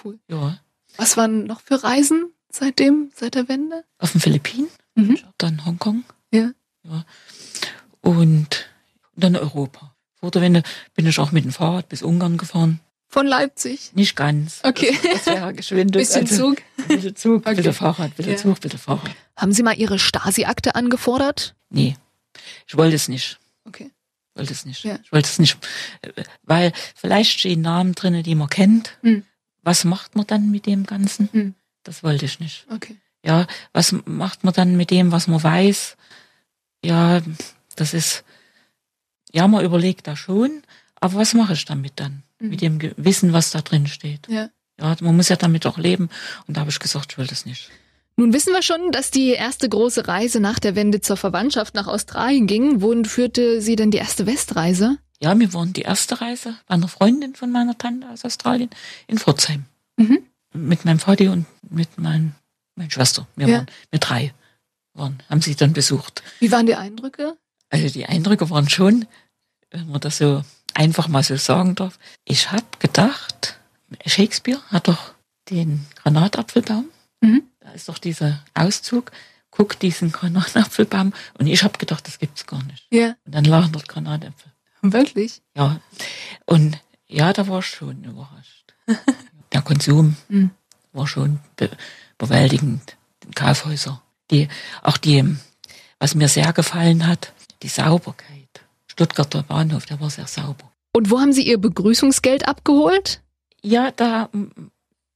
cool. 0.04 0.18
ja. 0.28 0.60
Was 0.98 1.18
waren 1.18 1.46
noch 1.46 1.62
für 1.62 1.84
Reisen 1.84 2.32
seitdem, 2.52 3.12
seit 3.16 3.36
der 3.36 3.48
Wende? 3.48 3.84
Auf 4.00 4.12
den 4.14 4.22
Philippinen, 4.22 4.68
Mhm. 4.96 5.20
dann 5.38 5.66
Hongkong 5.66 6.04
Ja. 6.34 6.50
ja. 6.84 7.06
und 8.02 8.70
dann 9.16 9.36
Europa. 9.36 9.94
Vor 10.16 10.32
der 10.32 10.42
Wende 10.42 10.64
bin 10.96 11.06
ich 11.06 11.20
auch 11.20 11.32
mit 11.32 11.46
dem 11.46 11.52
Fahrrad 11.52 11.90
bis 11.90 12.02
Ungarn 12.02 12.38
gefahren. 12.38 12.80
Von 13.12 13.26
Leipzig. 13.26 13.92
Nicht 13.96 14.16
ganz. 14.16 14.60
Okay. 14.64 14.96
Das, 15.02 15.24
das 15.24 15.34
wäre 15.36 15.54
geschwindet. 15.54 15.94
Bisschen 16.00 16.22
Also, 16.22 16.36
Zug. 16.54 16.62
Bitte 16.88 17.14
Zug, 17.16 17.46
Okay. 17.46 17.56
bitte 17.56 17.74
Fahrrad, 17.74 18.16
bitte 18.16 18.32
Ja. 18.32 18.38
Zug, 18.38 18.60
bitte 18.62 18.78
Fahrrad. 18.78 19.10
Haben 19.36 19.52
Sie 19.52 19.64
mal 19.64 19.76
Ihre 19.76 19.98
Stasi-Akte 19.98 20.76
angefordert? 20.76 21.56
Nee, 21.70 21.96
ich 22.68 22.78
wollte 22.78 22.96
es 22.96 23.08
nicht. 23.08 23.40
Okay. 23.66 23.90
wollte 24.36 24.54
es 24.54 24.66
nicht. 24.66 24.84
Ja. 24.84 25.00
Ich 25.04 25.12
wollte 25.12 25.28
es 25.28 25.40
nicht. 25.40 25.58
Weil 26.44 26.72
vielleicht 26.96 27.40
stehen 27.40 27.62
Namen 27.62 27.94
drinne, 27.96 28.22
die 28.22 28.36
man 28.36 28.48
kennt. 28.50 28.98
Hm. 29.02 29.24
Was 29.64 29.84
macht 29.86 30.16
man 30.16 30.28
dann 30.28 30.52
mit 30.52 30.66
dem 30.68 30.86
Ganzen? 30.86 31.30
Hm. 31.32 31.56
Das 31.84 32.04
wollte 32.04 32.26
ich 32.26 32.40
nicht. 32.40 32.66
Okay. 32.72 32.96
Ja, 33.26 33.48
was 33.74 33.94
macht 34.06 34.44
man 34.44 34.54
dann 34.54 34.78
mit 34.78 34.92
dem, 34.92 35.12
was 35.12 35.28
man 35.28 35.42
weiß? 35.44 35.98
Ja, 36.86 37.22
das 37.76 37.94
ist, 37.94 38.24
ja, 39.34 39.48
man 39.48 39.66
überlegt 39.66 40.08
da 40.08 40.16
schon, 40.16 40.62
aber 40.96 41.16
was 41.16 41.34
mache 41.34 41.54
ich 41.54 41.66
damit 41.66 41.94
dann? 42.00 42.24
Mhm. 42.40 42.50
Mit 42.50 42.62
dem 42.62 42.80
Ge- 42.80 42.94
Wissen, 42.98 43.34
was 43.34 43.52
da 43.52 43.62
drin 43.62 43.88
steht. 43.88 44.28
Ja. 44.30 44.50
Ja, 44.80 44.96
man 45.02 45.16
muss 45.16 45.30
ja 45.30 45.36
damit 45.36 45.66
auch 45.66 45.78
leben. 45.78 46.10
Und 46.48 46.56
da 46.56 46.62
habe 46.62 46.70
ich 46.70 46.80
gesagt, 46.80 47.12
ich 47.12 47.18
will 47.18 47.28
das 47.28 47.46
nicht. 47.46 47.70
Nun 48.16 48.34
wissen 48.34 48.54
wir 48.54 48.62
schon, 48.64 48.92
dass 48.92 49.12
die 49.12 49.30
erste 49.32 49.68
große 49.70 50.08
Reise 50.08 50.40
nach 50.40 50.60
der 50.60 50.76
Wende 50.76 51.02
zur 51.02 51.18
Verwandtschaft 51.18 51.74
nach 51.76 51.88
Australien 51.88 52.48
ging. 52.48 52.82
Wohin 52.82 53.06
führte 53.06 53.62
sie 53.62 53.76
denn 53.76 53.92
die 53.92 53.98
erste 53.98 54.26
Westreise? 54.26 54.98
Ja, 55.22 55.38
wir 55.38 55.54
waren 55.54 55.74
die 55.74 55.82
erste 55.82 56.22
Reise 56.22 56.56
bei 56.68 56.76
einer 56.76 56.88
Freundin 56.88 57.36
von 57.36 57.52
meiner 57.52 57.78
Tante 57.78 58.10
aus 58.10 58.24
Australien 58.26 58.70
in 59.08 59.18
Pforzheim. 59.18 59.66
Mhm. 59.98 60.20
Mit 60.54 60.86
meinem 60.86 61.00
Vati 61.00 61.28
und 61.28 61.46
mit 61.70 61.90
mein, 61.98 62.36
meiner 62.76 62.90
Schwester. 62.92 63.28
Wir 63.36 63.48
Ja. 63.48 63.58
waren, 63.58 63.68
wir 63.92 64.00
drei 64.00 64.34
waren, 64.94 65.22
haben 65.30 65.42
sie 65.42 65.56
dann 65.56 65.74
besucht. 65.74 66.24
Wie 66.40 66.52
waren 66.52 66.66
die 66.66 66.76
Eindrücke? 66.76 67.38
Also 67.70 67.90
die 67.90 68.06
Eindrücke 68.06 68.50
waren 68.50 68.68
schon, 68.70 69.06
wenn 69.72 69.88
man 69.90 70.00
das 70.02 70.18
so 70.18 70.42
einfach 70.80 71.10
mal 71.10 71.24
so 71.24 71.36
sagen 71.36 71.76
darf. 71.76 72.00
Ich 72.24 72.52
habe 72.52 72.66
gedacht, 72.80 73.60
Shakespeare 74.06 74.62
hat 74.70 74.88
doch 74.88 75.12
den 75.50 75.86
Granatapfelbaum. 75.96 76.86
Mhm. 77.22 77.44
Da 77.60 77.72
ist 77.72 77.90
doch 77.90 77.98
dieser 77.98 78.40
Auszug. 78.54 79.12
Guck 79.52 79.78
diesen 79.80 80.12
Granatapfelbaum. 80.12 81.12
Und 81.38 81.48
ich 81.48 81.64
habe 81.64 81.78
gedacht, 81.78 82.08
das 82.08 82.18
gibt's 82.20 82.46
gar 82.48 82.64
nicht. 82.64 82.88
Ja. 82.92 83.16
Und 83.26 83.36
dann 83.36 83.44
lagen 83.44 83.72
dort 83.74 83.90
Granatäpfel. 83.90 84.52
Wirklich? 84.82 85.42
Ja. 85.56 85.82
Und 86.46 86.80
ja, 87.08 87.34
da 87.34 87.48
war 87.48 87.60
ich 87.60 87.66
schon 87.66 88.04
überrascht. 88.06 88.74
Der 89.52 89.62
Konsum 89.62 90.16
Mhm. 90.30 90.52
war 90.94 91.08
schon 91.08 91.40
be 91.58 91.70
bewältigend. 92.18 92.96
Die 93.24 93.32
Kaufhäuser. 93.32 94.02
Die, 94.32 94.48
auch 94.82 94.98
die, 94.98 95.36
was 96.00 96.16
mir 96.16 96.30
sehr 96.30 96.54
gefallen 96.54 97.06
hat, 97.08 97.34
die 97.64 97.68
Sauberkeit. 97.68 98.48
Stuttgarter 98.88 99.44
Bahnhof, 99.44 99.86
der 99.86 100.00
war 100.00 100.10
sehr 100.10 100.28
sauber. 100.28 100.69
Und 100.94 101.12
wo 101.12 101.20
haben 101.20 101.34
Sie 101.34 101.44
Ihr 101.48 101.58
Begrüßungsgeld 101.60 102.48
abgeholt? 102.48 103.22
Ja, 103.62 103.92
da, 103.92 104.30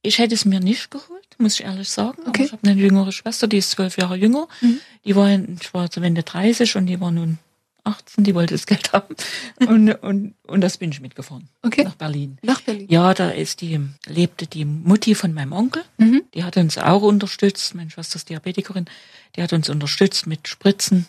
ich 0.02 0.18
hätte 0.18 0.34
es 0.34 0.44
mir 0.44 0.60
nicht 0.60 0.90
geholt, 0.90 1.26
muss 1.38 1.54
ich 1.58 1.64
ehrlich 1.64 1.88
sagen. 1.88 2.18
Aber 2.22 2.28
Okay. 2.28 2.44
ich 2.44 2.52
habe 2.52 2.68
eine 2.68 2.80
jüngere 2.80 3.10
Schwester, 3.12 3.46
die 3.46 3.58
ist 3.58 3.70
zwölf 3.70 3.96
Jahre 3.96 4.16
jünger. 4.16 4.46
Mhm. 4.60 4.78
Die 5.04 5.16
war, 5.16 5.30
ich 5.30 5.74
war 5.74 5.90
zur 5.90 6.02
Wende 6.02 6.22
30 6.22 6.76
und 6.76 6.86
die 6.86 7.00
war 7.00 7.10
nun 7.10 7.38
18, 7.86 8.24
die 8.24 8.34
wollte 8.34 8.54
das 8.54 8.64
Geld 8.66 8.92
haben. 8.94 9.14
Und, 9.66 9.90
und, 10.02 10.34
und 10.46 10.60
das 10.62 10.78
bin 10.78 10.90
ich 10.90 11.00
mitgefahren. 11.02 11.48
Okay. 11.62 11.84
Nach 11.84 11.94
Berlin. 11.96 12.38
Nach 12.42 12.62
Berlin. 12.62 12.86
Ja, 12.88 13.12
da 13.12 13.28
ist 13.28 13.60
die, 13.60 13.78
lebte 14.06 14.46
die 14.46 14.64
Mutti 14.64 15.14
von 15.14 15.34
meinem 15.34 15.52
Onkel. 15.52 15.84
Mhm. 15.98 16.22
Die 16.32 16.44
hat 16.44 16.56
uns 16.56 16.78
auch 16.78 17.02
unterstützt. 17.02 17.74
Meine 17.74 17.90
Schwester 17.90 18.16
ist 18.16 18.30
Diabetikerin. 18.30 18.86
Die 19.36 19.42
hat 19.42 19.52
uns 19.52 19.68
unterstützt 19.68 20.26
mit 20.26 20.48
Spritzen, 20.48 21.04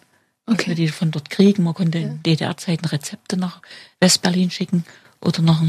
Okay. 0.48 0.68
wir 0.68 0.76
die 0.76 0.88
von 0.90 1.12
dort 1.12 1.30
kriegen. 1.30 1.64
Man 1.64 1.74
konnte 1.74 2.00
Ja. 2.00 2.08
in 2.08 2.24
DDR-Zeiten 2.24 2.86
Rezepte 2.86 3.38
nach 3.38 3.62
Westberlin 4.00 4.52
schicken 4.52 4.86
oder 5.22 5.42
nach, 5.42 5.62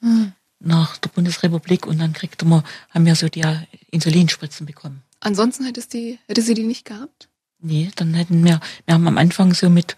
Mhm. 0.00 0.32
nach 0.60 0.96
der 0.98 1.08
Bundesrepublik 1.10 1.86
und 1.86 1.98
dann 1.98 2.12
kriegte 2.12 2.44
man, 2.44 2.62
haben 2.90 3.06
wir 3.06 3.14
so 3.16 3.28
die 3.28 3.44
Insulinspritzen 3.90 4.66
bekommen. 4.66 5.02
Ansonsten 5.20 5.64
hätte, 5.64 5.80
es 5.80 5.88
die, 5.88 6.18
hätte 6.26 6.42
sie 6.42 6.54
die 6.54 6.62
nicht 6.64 6.84
gehabt? 6.84 7.28
Nee, 7.60 7.90
dann 7.96 8.14
hätten 8.14 8.42
wir, 8.44 8.60
wir 8.86 8.94
haben 8.94 9.06
am 9.06 9.18
Anfang 9.18 9.52
so 9.52 9.68
mit, 9.68 9.96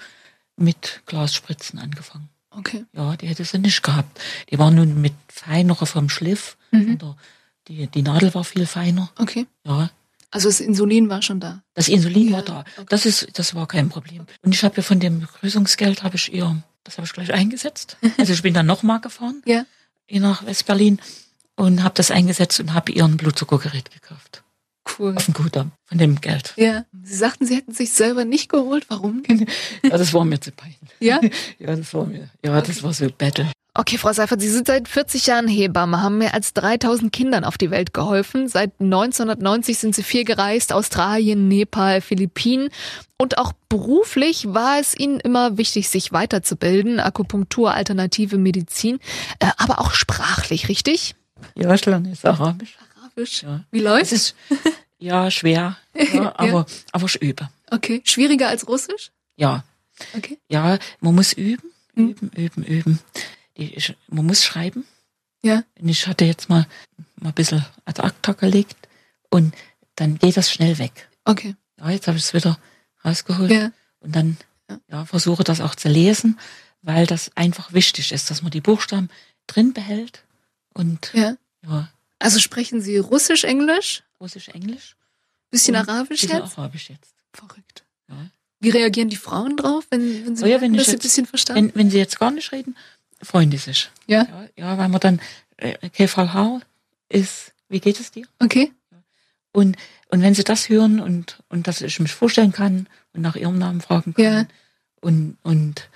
mit 0.57 1.03
Glasspritzen 1.07 1.79
angefangen. 1.79 2.29
Okay. 2.51 2.85
Ja, 2.93 3.17
die 3.17 3.29
hätte 3.29 3.45
sie 3.45 3.59
nicht 3.59 3.83
gehabt. 3.83 4.21
Die 4.51 4.59
war 4.59 4.71
nun 4.71 5.01
mit 5.01 5.15
feinerer 5.29 5.87
vom 5.87 6.09
Schliff. 6.09 6.57
Mhm. 6.71 6.99
Die, 7.69 7.87
die 7.87 8.03
Nadel 8.03 8.35
war 8.35 8.45
viel 8.45 8.67
feiner. 8.67 9.11
Okay. 9.19 9.47
Ja, 9.65 9.91
Also 10.33 10.49
das 10.49 10.59
Insulin 10.61 11.09
war 11.09 11.23
schon 11.23 11.39
da. 11.39 11.63
das 11.75 11.89
Insulin 11.89 12.29
Ja, 12.31 12.37
war 12.39 12.43
da. 12.43 12.61
okay. 12.79 12.87
Das 12.89 13.07
ist, 13.07 13.29
das 13.39 13.55
war 13.55 13.69
kein 13.69 13.89
Problem. 13.89 14.27
Und 14.43 14.55
ich 14.55 14.65
habe 14.65 14.77
ja 14.79 14.83
von 14.83 14.99
dem 14.99 15.21
Begrüßungsgeld 15.21 16.03
habe 16.03 16.17
ich 16.17 16.33
ihr 16.35 16.63
Das 16.85 16.97
habe 16.99 17.07
ich 17.07 17.13
gleich 17.13 17.33
eingesetzt. 17.33 17.97
Also 18.19 18.33
ich 18.33 18.43
bin 18.43 18.55
dann 18.55 18.67
nochmal 18.67 19.01
gefahren 19.01 19.43
Ja. 19.47 19.65
nach 20.11 20.45
Westberlin 20.45 21.01
und 21.57 21.83
habe 21.85 21.95
das 21.95 22.11
eingesetzt 22.11 22.59
und 22.61 22.73
habe 22.75 22.91
ihr 22.93 23.05
ein 23.05 23.17
Blutzuckergerät 23.17 23.91
gekauft. 23.93 24.43
Cool. 24.99 25.15
Auf 25.17 25.27
dem 25.27 25.35
Kudamm, 25.35 25.71
von 25.85 25.99
dem 25.99 26.21
Geld. 26.21 26.55
Ja. 26.57 26.85
Sie 27.05 27.15
sagten, 27.15 27.47
Sie 27.47 27.55
hätten 27.55 27.73
sich 27.73 27.93
selber 27.93 28.25
nicht 28.25 28.49
geholt. 28.49 28.87
Warum? 28.89 29.23
Ja, 29.85 29.97
das 29.97 30.13
war 30.13 30.25
mir 30.25 30.41
zu 30.41 30.51
peinlich. 30.51 30.79
Ja? 30.99 31.21
Ja, 31.61 31.77
das 31.77 31.95
war 31.95 32.05
mir, 32.07 32.29
ja, 32.45 32.61
das 32.61 32.83
war 32.83 32.93
so 32.93 33.07
Battle. 33.17 33.51
Okay, 33.75 33.97
Frau 33.97 34.13
Seifert, 34.13 34.43
Sie 34.43 34.51
sind 34.51 34.67
seit 34.67 34.87
40 34.87 35.27
Jahren 35.29 35.49
Hebamme, 35.49 36.03
haben 36.03 36.19
mehr 36.19 36.35
als 36.35 36.53
3000 36.53 37.11
Kindern 37.11 37.43
auf 37.45 37.57
die 37.57 37.71
Welt 37.71 37.95
geholfen. 37.95 38.47
Seit 38.47 38.73
1990 38.81 39.79
sind 39.79 39.95
Sie 39.95 40.03
viel 40.03 40.25
gereist, 40.25 40.75
Australien, 40.75 41.49
Nepal, 41.49 42.03
Philippinen. 42.03 42.69
Und 43.17 43.39
auch 43.39 43.53
beruflich 43.71 44.45
war 44.53 44.79
es 44.79 44.95
Ihnen 44.99 45.21
immer 45.21 45.57
wichtig, 45.57 45.89
sich 45.89 46.13
weiterzubilden. 46.13 47.01
Akupunktur, 47.01 47.73
alternative 47.73 48.37
Medizin, 48.37 48.99
äh, 49.39 49.47
aber 49.57 49.79
auch 49.81 49.93
sprachlich, 49.93 50.69
richtig? 50.69 51.15
Ja, 51.55 51.73
ich 51.73 51.87
lerne 51.87 52.11
jetzt 52.11 52.27
Arabisch. 52.27 52.77
Arabisch. 53.01 53.43
Ja. 53.43 53.65
Wie 53.71 53.79
Es 53.79 53.85
läuft's? 53.85 54.13
ist, 54.13 54.35
ja, 54.99 55.31
schwer, 55.31 55.79
ja, 56.13 56.35
aber, 56.37 56.67
aber 56.93 57.07
ich 57.07 57.23
übe. 57.23 57.49
Okay. 57.71 58.03
Schwieriger 58.05 58.49
als 58.49 58.69
Russisch? 58.69 59.13
Ja, 59.37 59.65
Okay. 60.15 60.39
ja, 60.49 60.79
man 61.01 61.15
muss 61.15 61.33
üben, 61.33 61.71
Mhm. 61.95 62.09
üben, 62.09 62.31
üben, 62.37 62.63
üben. 62.65 62.99
Ich, 63.77 63.95
man 64.09 64.27
muss 64.27 64.45
schreiben. 64.45 64.85
Ja. 65.43 65.65
Und 65.81 65.89
ich 65.89 66.07
hatte 66.07 66.25
jetzt 66.25 66.49
mal, 66.49 66.67
mal 67.17 67.29
ein 67.31 67.35
bisschen 67.35 67.65
ad 67.85 68.01
acta 68.03 68.33
gelegt 68.33 68.77
und 69.31 69.55
dann 69.97 70.19
geht 70.19 70.37
das 70.37 70.51
schnell 70.51 70.79
weg. 70.79 71.09
Okay. 71.25 71.57
Ja, 71.79 71.91
jetzt 71.91 72.07
habe 72.07 72.17
ich 72.19 72.25
es 72.25 72.35
wieder 72.35 72.59
rausgeholt 73.05 73.51
Ja. 73.51 73.73
und 74.01 74.15
dann 74.15 74.37
Ja. 74.71 74.81
ja. 74.89 75.05
versuche 75.05 75.43
das 75.45 75.61
auch 75.61 75.75
zu 75.75 75.89
lesen, 75.89 76.39
weil 76.83 77.07
das 77.07 77.31
einfach 77.37 77.73
wichtig 77.73 78.13
ist, 78.13 78.31
dass 78.31 78.43
man 78.43 78.51
die 78.53 78.61
Buchstaben 78.61 79.09
drin 79.47 79.73
behält 79.73 80.25
und 80.75 81.11
Ja. 81.13 81.37
ja, 81.65 81.89
Also 82.21 82.39
sprechen 82.39 82.81
Sie 82.81 82.99
Russisch, 82.99 83.43
Englisch, 83.45 84.05
Russisch, 84.21 84.49
Englisch, 84.49 84.95
bisschen 85.51 85.75
und 85.75 85.89
Arabisch 85.89 86.21
bisschen 86.23 86.39
jetzt? 86.39 86.57
Arabisch 86.59 86.89
jetzt. 86.91 87.15
Verrückt. 87.33 87.83
Ja. 88.09 88.17
Wie 88.61 88.71
reagieren 88.71 89.09
die 89.09 89.17
Frauen 89.17 89.57
drauf, 89.57 89.85
wenn, 89.91 90.25
wenn 90.25 90.37
sie 90.37 90.45
Oh 90.45 90.47
ja, 90.47 90.59
merken, 90.59 90.63
wenn 90.75 90.79
dass 90.79 90.87
sie 90.87 90.93
ein 90.93 90.95
jetzt- 90.95 91.03
bisschen 91.03 91.27
verstanden 91.27 91.71
Wenn, 91.71 91.75
wenn 91.75 91.91
sie 91.91 91.99
jetzt 91.99 92.21
gar 92.21 92.31
nicht 92.31 92.53
reden, 92.53 92.77
freuen 93.23 93.51
die 93.51 93.57
sich. 93.59 93.91
Ja. 94.07 94.27
Ja, 94.57 94.77
weil 94.79 94.89
man 94.89 95.01
dann, 95.01 95.21
äh, 95.57 95.77
okay, 95.83 96.09
Frau 96.09 96.33
Hau 96.35 96.61
ist, 97.09 97.53
wie 97.69 97.81
geht 97.81 98.01
es 98.01 98.11
dir? 98.11 98.27
Okay. 98.39 98.73
Und, 99.53 99.77
und 100.09 100.23
wenn 100.23 100.35
sie 100.35 100.45
das 100.45 100.69
hören 100.69 100.99
und, 101.01 101.43
und 101.49 101.67
dass 101.67 101.81
ich 101.83 102.01
mich 102.01 102.13
vorstellen 102.13 102.53
kann 102.53 102.87
und 103.13 103.21
nach 103.23 103.37
ihrem 103.37 103.59
Namen 103.59 103.81
fragen 103.81 104.15
kann 104.15 104.25
Ja. 104.25 104.45
und, 105.01 105.37
und 105.43 105.89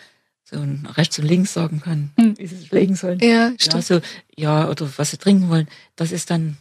so 0.45 0.57
rechts 0.97 1.19
und 1.19 1.25
links 1.27 1.53
sagen 1.55 1.81
kann, 1.81 2.13
Hm. 2.17 2.39
wie 2.39 2.47
sie 2.47 2.57
sich 2.57 2.71
legen 2.71 2.95
sollen. 2.95 3.19
Ja, 3.21 3.53
Ja, 3.59 3.83
so, 3.83 4.01
ja, 4.37 4.69
oder 4.69 4.89
was 4.99 5.11
sie 5.11 5.17
trinken 5.19 5.49
wollen, 5.49 5.69
das 5.97 6.13
ist 6.13 6.31
dann, 6.31 6.57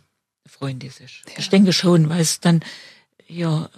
sich. 0.89 1.23
Ja. 1.27 1.33
Ich 1.37 1.49
denke 1.49 1.73
schon, 1.73 2.09
weil 2.09 2.21
es 2.21 2.39
dann, 2.39 2.61
ja, 3.27 3.69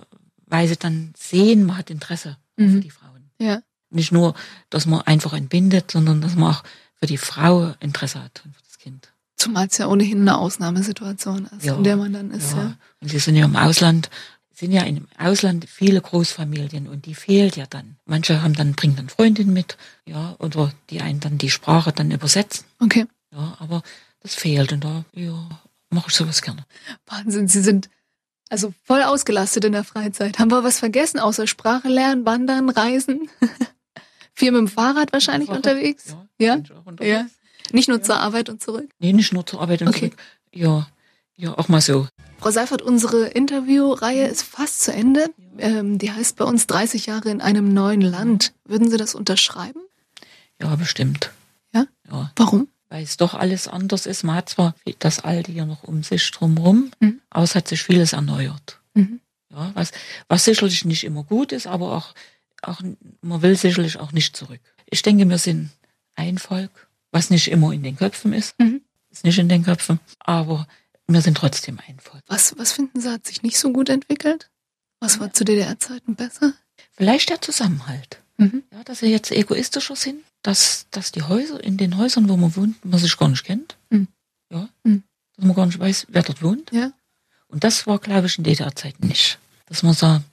weil 0.45 0.67
sie 0.67 0.77
dann 0.77 1.13
sehen, 1.17 1.65
man 1.65 1.77
hat 1.77 1.89
Interesse 1.89 2.37
Mhm. 2.55 2.71
für 2.75 2.79
die 2.81 2.89
Frauen. 2.89 3.29
Ja. 3.39 3.61
Nicht 3.89 4.11
nur, 4.11 4.33
dass 4.69 4.85
man 4.85 5.01
einfach 5.01 5.33
entbindet, 5.33 5.91
sondern 5.91 6.21
dass 6.21 6.35
man 6.35 6.53
auch 6.55 6.63
für 6.95 7.05
die 7.05 7.17
Frau 7.17 7.73
Interesse 7.79 8.23
hat 8.23 8.41
und 8.45 8.55
für 8.55 8.63
das 8.63 8.77
Kind. 8.79 9.09
Zumal 9.35 9.67
es 9.67 9.77
ja 9.77 9.87
ohnehin 9.87 10.21
eine 10.21 10.37
Ausnahmesituation 10.37 11.45
ist, 11.57 11.63
Ja. 11.65 11.75
in 11.75 11.83
der 11.83 11.95
man 11.95 12.11
dann 12.13 12.31
ist. 12.31 12.53
Ja. 12.53 12.75
Und 13.01 13.09
sie 13.09 13.19
sind 13.19 13.35
ja 13.35 13.45
im 13.45 13.55
Ausland, 13.55 14.09
sind 14.53 14.71
ja 14.71 14.81
im 14.81 15.07
Ausland 15.19 15.69
viele 15.69 16.01
Großfamilien 16.01 16.87
und 16.87 17.05
die 17.05 17.13
fehlt 17.13 17.55
ja 17.55 17.65
dann. 17.67 17.97
Manche 18.05 18.41
haben 18.41 18.53
dann, 18.55 18.73
bringen 18.73 18.95
dann 18.95 19.09
Freundinnen 19.09 19.53
mit, 19.53 19.77
ja, 20.05 20.35
oder 20.39 20.73
die 20.89 21.01
einen 21.01 21.19
dann 21.19 21.37
die 21.37 21.51
Sprache 21.51 21.91
dann 21.93 22.09
übersetzen. 22.11 22.65
Okay. 22.79 23.05
Ja, 23.31 23.55
aber 23.59 23.83
das 24.21 24.33
fehlt 24.33 24.73
und 24.73 24.83
da, 24.83 25.05
ja, 25.13 25.47
mache 25.91 26.07
ich 26.09 26.15
sowas 26.15 26.41
gerne. 26.41 26.65
Wahnsinn, 27.05 27.47
Sie 27.47 27.61
sind 27.61 27.89
also 28.49 28.73
voll 28.83 29.03
ausgelastet 29.03 29.65
in 29.65 29.73
der 29.73 29.83
Freizeit. 29.83 30.39
Haben 30.39 30.49
wir 30.51 30.63
was 30.63 30.79
vergessen, 30.79 31.19
außer 31.19 31.45
Sprache 31.47 31.89
lernen, 31.89 32.25
wandern, 32.25 32.69
reisen? 32.69 33.29
Viel 34.37 34.51
mit 34.51 34.59
dem 34.59 34.67
Fahrrad 34.67 35.11
wahrscheinlich 35.13 35.47
Fahrrad, 35.47 35.65
unterwegs? 35.65 36.05
Ja. 36.37 36.45
Ja? 36.45 36.53
unterwegs. 36.85 37.09
Ja. 37.11 37.25
Nicht 37.71 37.87
nur 37.89 37.97
Ja. 37.97 38.03
zur 38.03 38.19
Arbeit 38.19 38.49
und 38.49 38.61
zurück? 38.61 38.87
Nee, 38.99 39.11
nicht 39.11 39.33
nur 39.33 39.43
zur 39.47 39.59
Arbeit 39.61 39.81
und 39.81 39.87
Okay. 39.87 39.99
zurück. 40.11 40.17
Ja, 40.53 40.87
ja, 41.35 41.57
auch 41.57 41.69
mal 41.69 41.81
so. 41.81 42.07
Frau 42.39 42.51
Seifert, 42.51 42.83
unsere 42.83 43.25
Interviewreihe 43.29 44.27
ist 44.27 44.43
fast 44.43 44.83
zu 44.83 44.93
Ende. 44.93 45.25
Ähm, 45.57 45.97
die 45.97 46.11
heißt 46.11 46.37
bei 46.37 46.45
uns 46.45 46.67
30 46.67 47.07
Jahre 47.07 47.31
in 47.31 47.41
einem 47.41 47.73
neuen 47.73 48.01
Land. 48.01 48.53
Würden 48.63 48.91
Sie 48.91 48.97
das 48.97 49.15
unterschreiben? 49.15 49.81
Ja, 50.61 50.75
bestimmt. 50.75 51.31
Ja? 51.73 51.87
Ja, 52.07 52.31
Warum? 52.35 52.67
weil 52.89 53.03
es 53.03 53.17
doch 53.17 53.33
alles 53.33 53.67
anders 53.67 54.05
ist. 54.05 54.23
Man 54.23 54.35
hat 54.35 54.49
zwar 54.49 54.75
das 54.99 55.19
Alte 55.23 55.51
hier 55.51 55.65
noch 55.65 55.81
um 55.83 56.03
sich 56.03 56.29
drumherum, 56.29 56.91
Mhm. 56.99 57.21
aber 57.31 57.43
es 57.43 57.55
hat 57.55 57.67
sich 57.67 57.81
vieles 57.81 58.13
erneuert. 58.13 58.79
Mhm. 58.93 59.19
Ja, 59.51 59.71
was, 59.73 59.91
was 60.27 60.43
sicherlich 60.45 60.85
nicht 60.85 61.03
immer 61.05 61.23
gut 61.23 61.51
ist, 61.51 61.65
aber 61.65 61.93
auch, 61.97 62.13
auch, 62.61 62.81
man 63.21 63.41
will 63.41 63.55
sicherlich 63.57 63.97
auch 63.99 64.11
nicht 64.11 64.35
zurück. 64.35 64.61
Ich 64.89 65.01
denke, 65.01 65.27
wir 65.29 65.37
sind 65.37 65.69
ein 66.15 66.37
Volk, 66.37 66.87
was 67.11 67.29
nicht 67.29 67.49
immer 67.49 67.71
in 67.71 67.83
den 67.83 67.95
Köpfen 67.97 68.33
ist, 68.33 68.57
Mhm. 68.59 68.81
ist 69.09 69.23
nicht 69.23 69.37
in 69.39 69.49
den 69.49 69.63
Köpfen, 69.63 69.99
aber 70.19 70.67
wir 71.07 71.21
sind 71.21 71.37
trotzdem 71.37 71.79
ein 71.87 71.99
Volk. 71.99 72.23
Was, 72.27 72.57
was 72.57 72.71
finden 72.73 72.99
Sie, 72.99 73.09
hat 73.11 73.25
sich 73.25 73.43
nicht 73.43 73.57
so 73.57 73.71
gut 73.71 73.89
entwickelt? 73.89 74.49
Was 74.99 75.19
war 75.19 75.31
zu 75.31 75.45
DDR-Zeiten 75.45 76.15
besser? 76.15 76.53
Vielleicht 76.91 77.29
der 77.29 77.41
Zusammenhalt. 77.41 78.19
Mhm. 78.37 78.63
Ja, 78.71 78.83
dass 78.83 79.01
wir 79.01 79.09
jetzt 79.09 79.31
egoistischer 79.31 79.95
sind, 79.95 80.23
dass, 80.41 80.87
dass 80.91 81.11
die 81.11 81.23
Häuser, 81.23 81.63
in 81.63 81.77
den 81.77 81.97
Häusern, 81.97 82.27
wo 82.29 82.37
man 82.37 82.55
wohnt, 82.55 82.83
man 82.85 82.99
sich 82.99 83.17
gar 83.17 83.29
nicht 83.29 83.43
kennt. 83.43 83.77
Mhm. 83.89 84.07
Ja. 84.51 84.69
Mhm. 84.83 85.03
Dass 85.35 85.45
man 85.45 85.55
gar 85.55 85.65
nicht 85.67 85.79
weiß, 85.79 86.07
wer 86.09 86.23
dort 86.23 86.41
wohnt. 86.41 86.71
Ja. 86.71 86.91
Und 87.47 87.63
das 87.63 87.87
war, 87.87 87.99
glaube 87.99 88.27
ich, 88.27 88.37
in 88.37 88.43
DDR-Zeiten 88.43 89.07
nicht. 89.07 89.39
Dass 89.67 89.83
man 89.83 89.93
sagt, 89.93 90.25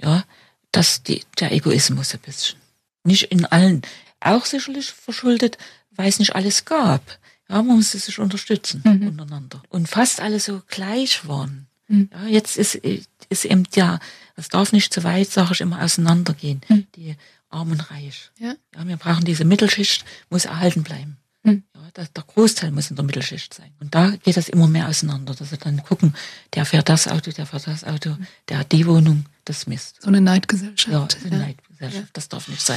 ja, 0.00 0.24
dass 0.72 1.02
die, 1.02 1.22
der 1.40 1.52
Egoismus 1.52 2.14
ein 2.14 2.20
bisschen. 2.20 2.58
Nicht 3.04 3.24
in 3.24 3.44
allen, 3.46 3.82
auch 4.20 4.44
sicherlich 4.44 4.90
verschuldet, 4.90 5.58
weil 5.90 6.08
es 6.08 6.18
nicht 6.18 6.34
alles 6.34 6.64
gab. 6.64 7.18
Ja, 7.48 7.62
man 7.62 7.76
musste 7.76 7.98
sich 7.98 8.18
unterstützen 8.18 8.82
Mhm. 8.84 9.08
untereinander. 9.08 9.62
Und 9.70 9.88
fast 9.88 10.20
alle 10.20 10.38
so 10.40 10.62
gleich 10.66 11.26
waren. 11.26 11.66
Mhm. 11.88 12.10
Ja, 12.12 12.26
jetzt 12.26 12.56
ist, 12.58 12.74
ist 12.74 13.44
eben, 13.44 13.64
ja, 13.74 13.98
es 14.36 14.48
darf 14.48 14.72
nicht 14.72 14.92
zu 14.92 15.02
weit, 15.04 15.30
sage 15.30 15.52
ich 15.52 15.60
immer, 15.62 15.80
auseinandergehen. 15.82 16.60
Mhm. 16.68 16.86
Die 16.94 17.16
Arm 17.48 17.70
und 17.70 17.90
Reich. 17.90 18.30
Ja. 18.38 18.54
Ja, 18.74 18.86
wir 18.86 18.96
brauchen 18.98 19.24
diese 19.24 19.44
Mittelschicht, 19.46 20.04
muss 20.28 20.44
erhalten 20.44 20.82
bleiben. 20.82 21.16
Mhm. 21.44 21.62
Ja, 21.74 21.90
der, 21.96 22.04
der 22.14 22.24
Großteil 22.24 22.70
muss 22.72 22.90
in 22.90 22.96
der 22.96 23.04
Mittelschicht 23.06 23.54
sein. 23.54 23.72
Und 23.80 23.94
da 23.94 24.10
geht 24.10 24.36
das 24.36 24.50
immer 24.50 24.66
mehr 24.68 24.88
auseinander, 24.88 25.34
dass 25.34 25.48
sie 25.48 25.56
dann 25.56 25.82
gucken, 25.82 26.14
der 26.54 26.66
fährt 26.66 26.90
das 26.90 27.08
Auto, 27.08 27.30
der 27.30 27.46
fährt 27.46 27.66
das 27.66 27.84
Auto, 27.84 28.16
der 28.50 28.58
hat 28.58 28.72
die 28.72 28.86
Wohnung, 28.86 29.24
das 29.48 29.66
Mist. 29.66 30.02
So 30.02 30.08
eine 30.08 30.20
Neidgesellschaft. 30.20 31.18
Ja, 31.22 31.26
eine 31.30 31.38
Neidgesellschaft, 31.38 32.16
das 32.16 32.28
darf 32.28 32.48
nicht 32.48 32.62
sein. 32.62 32.76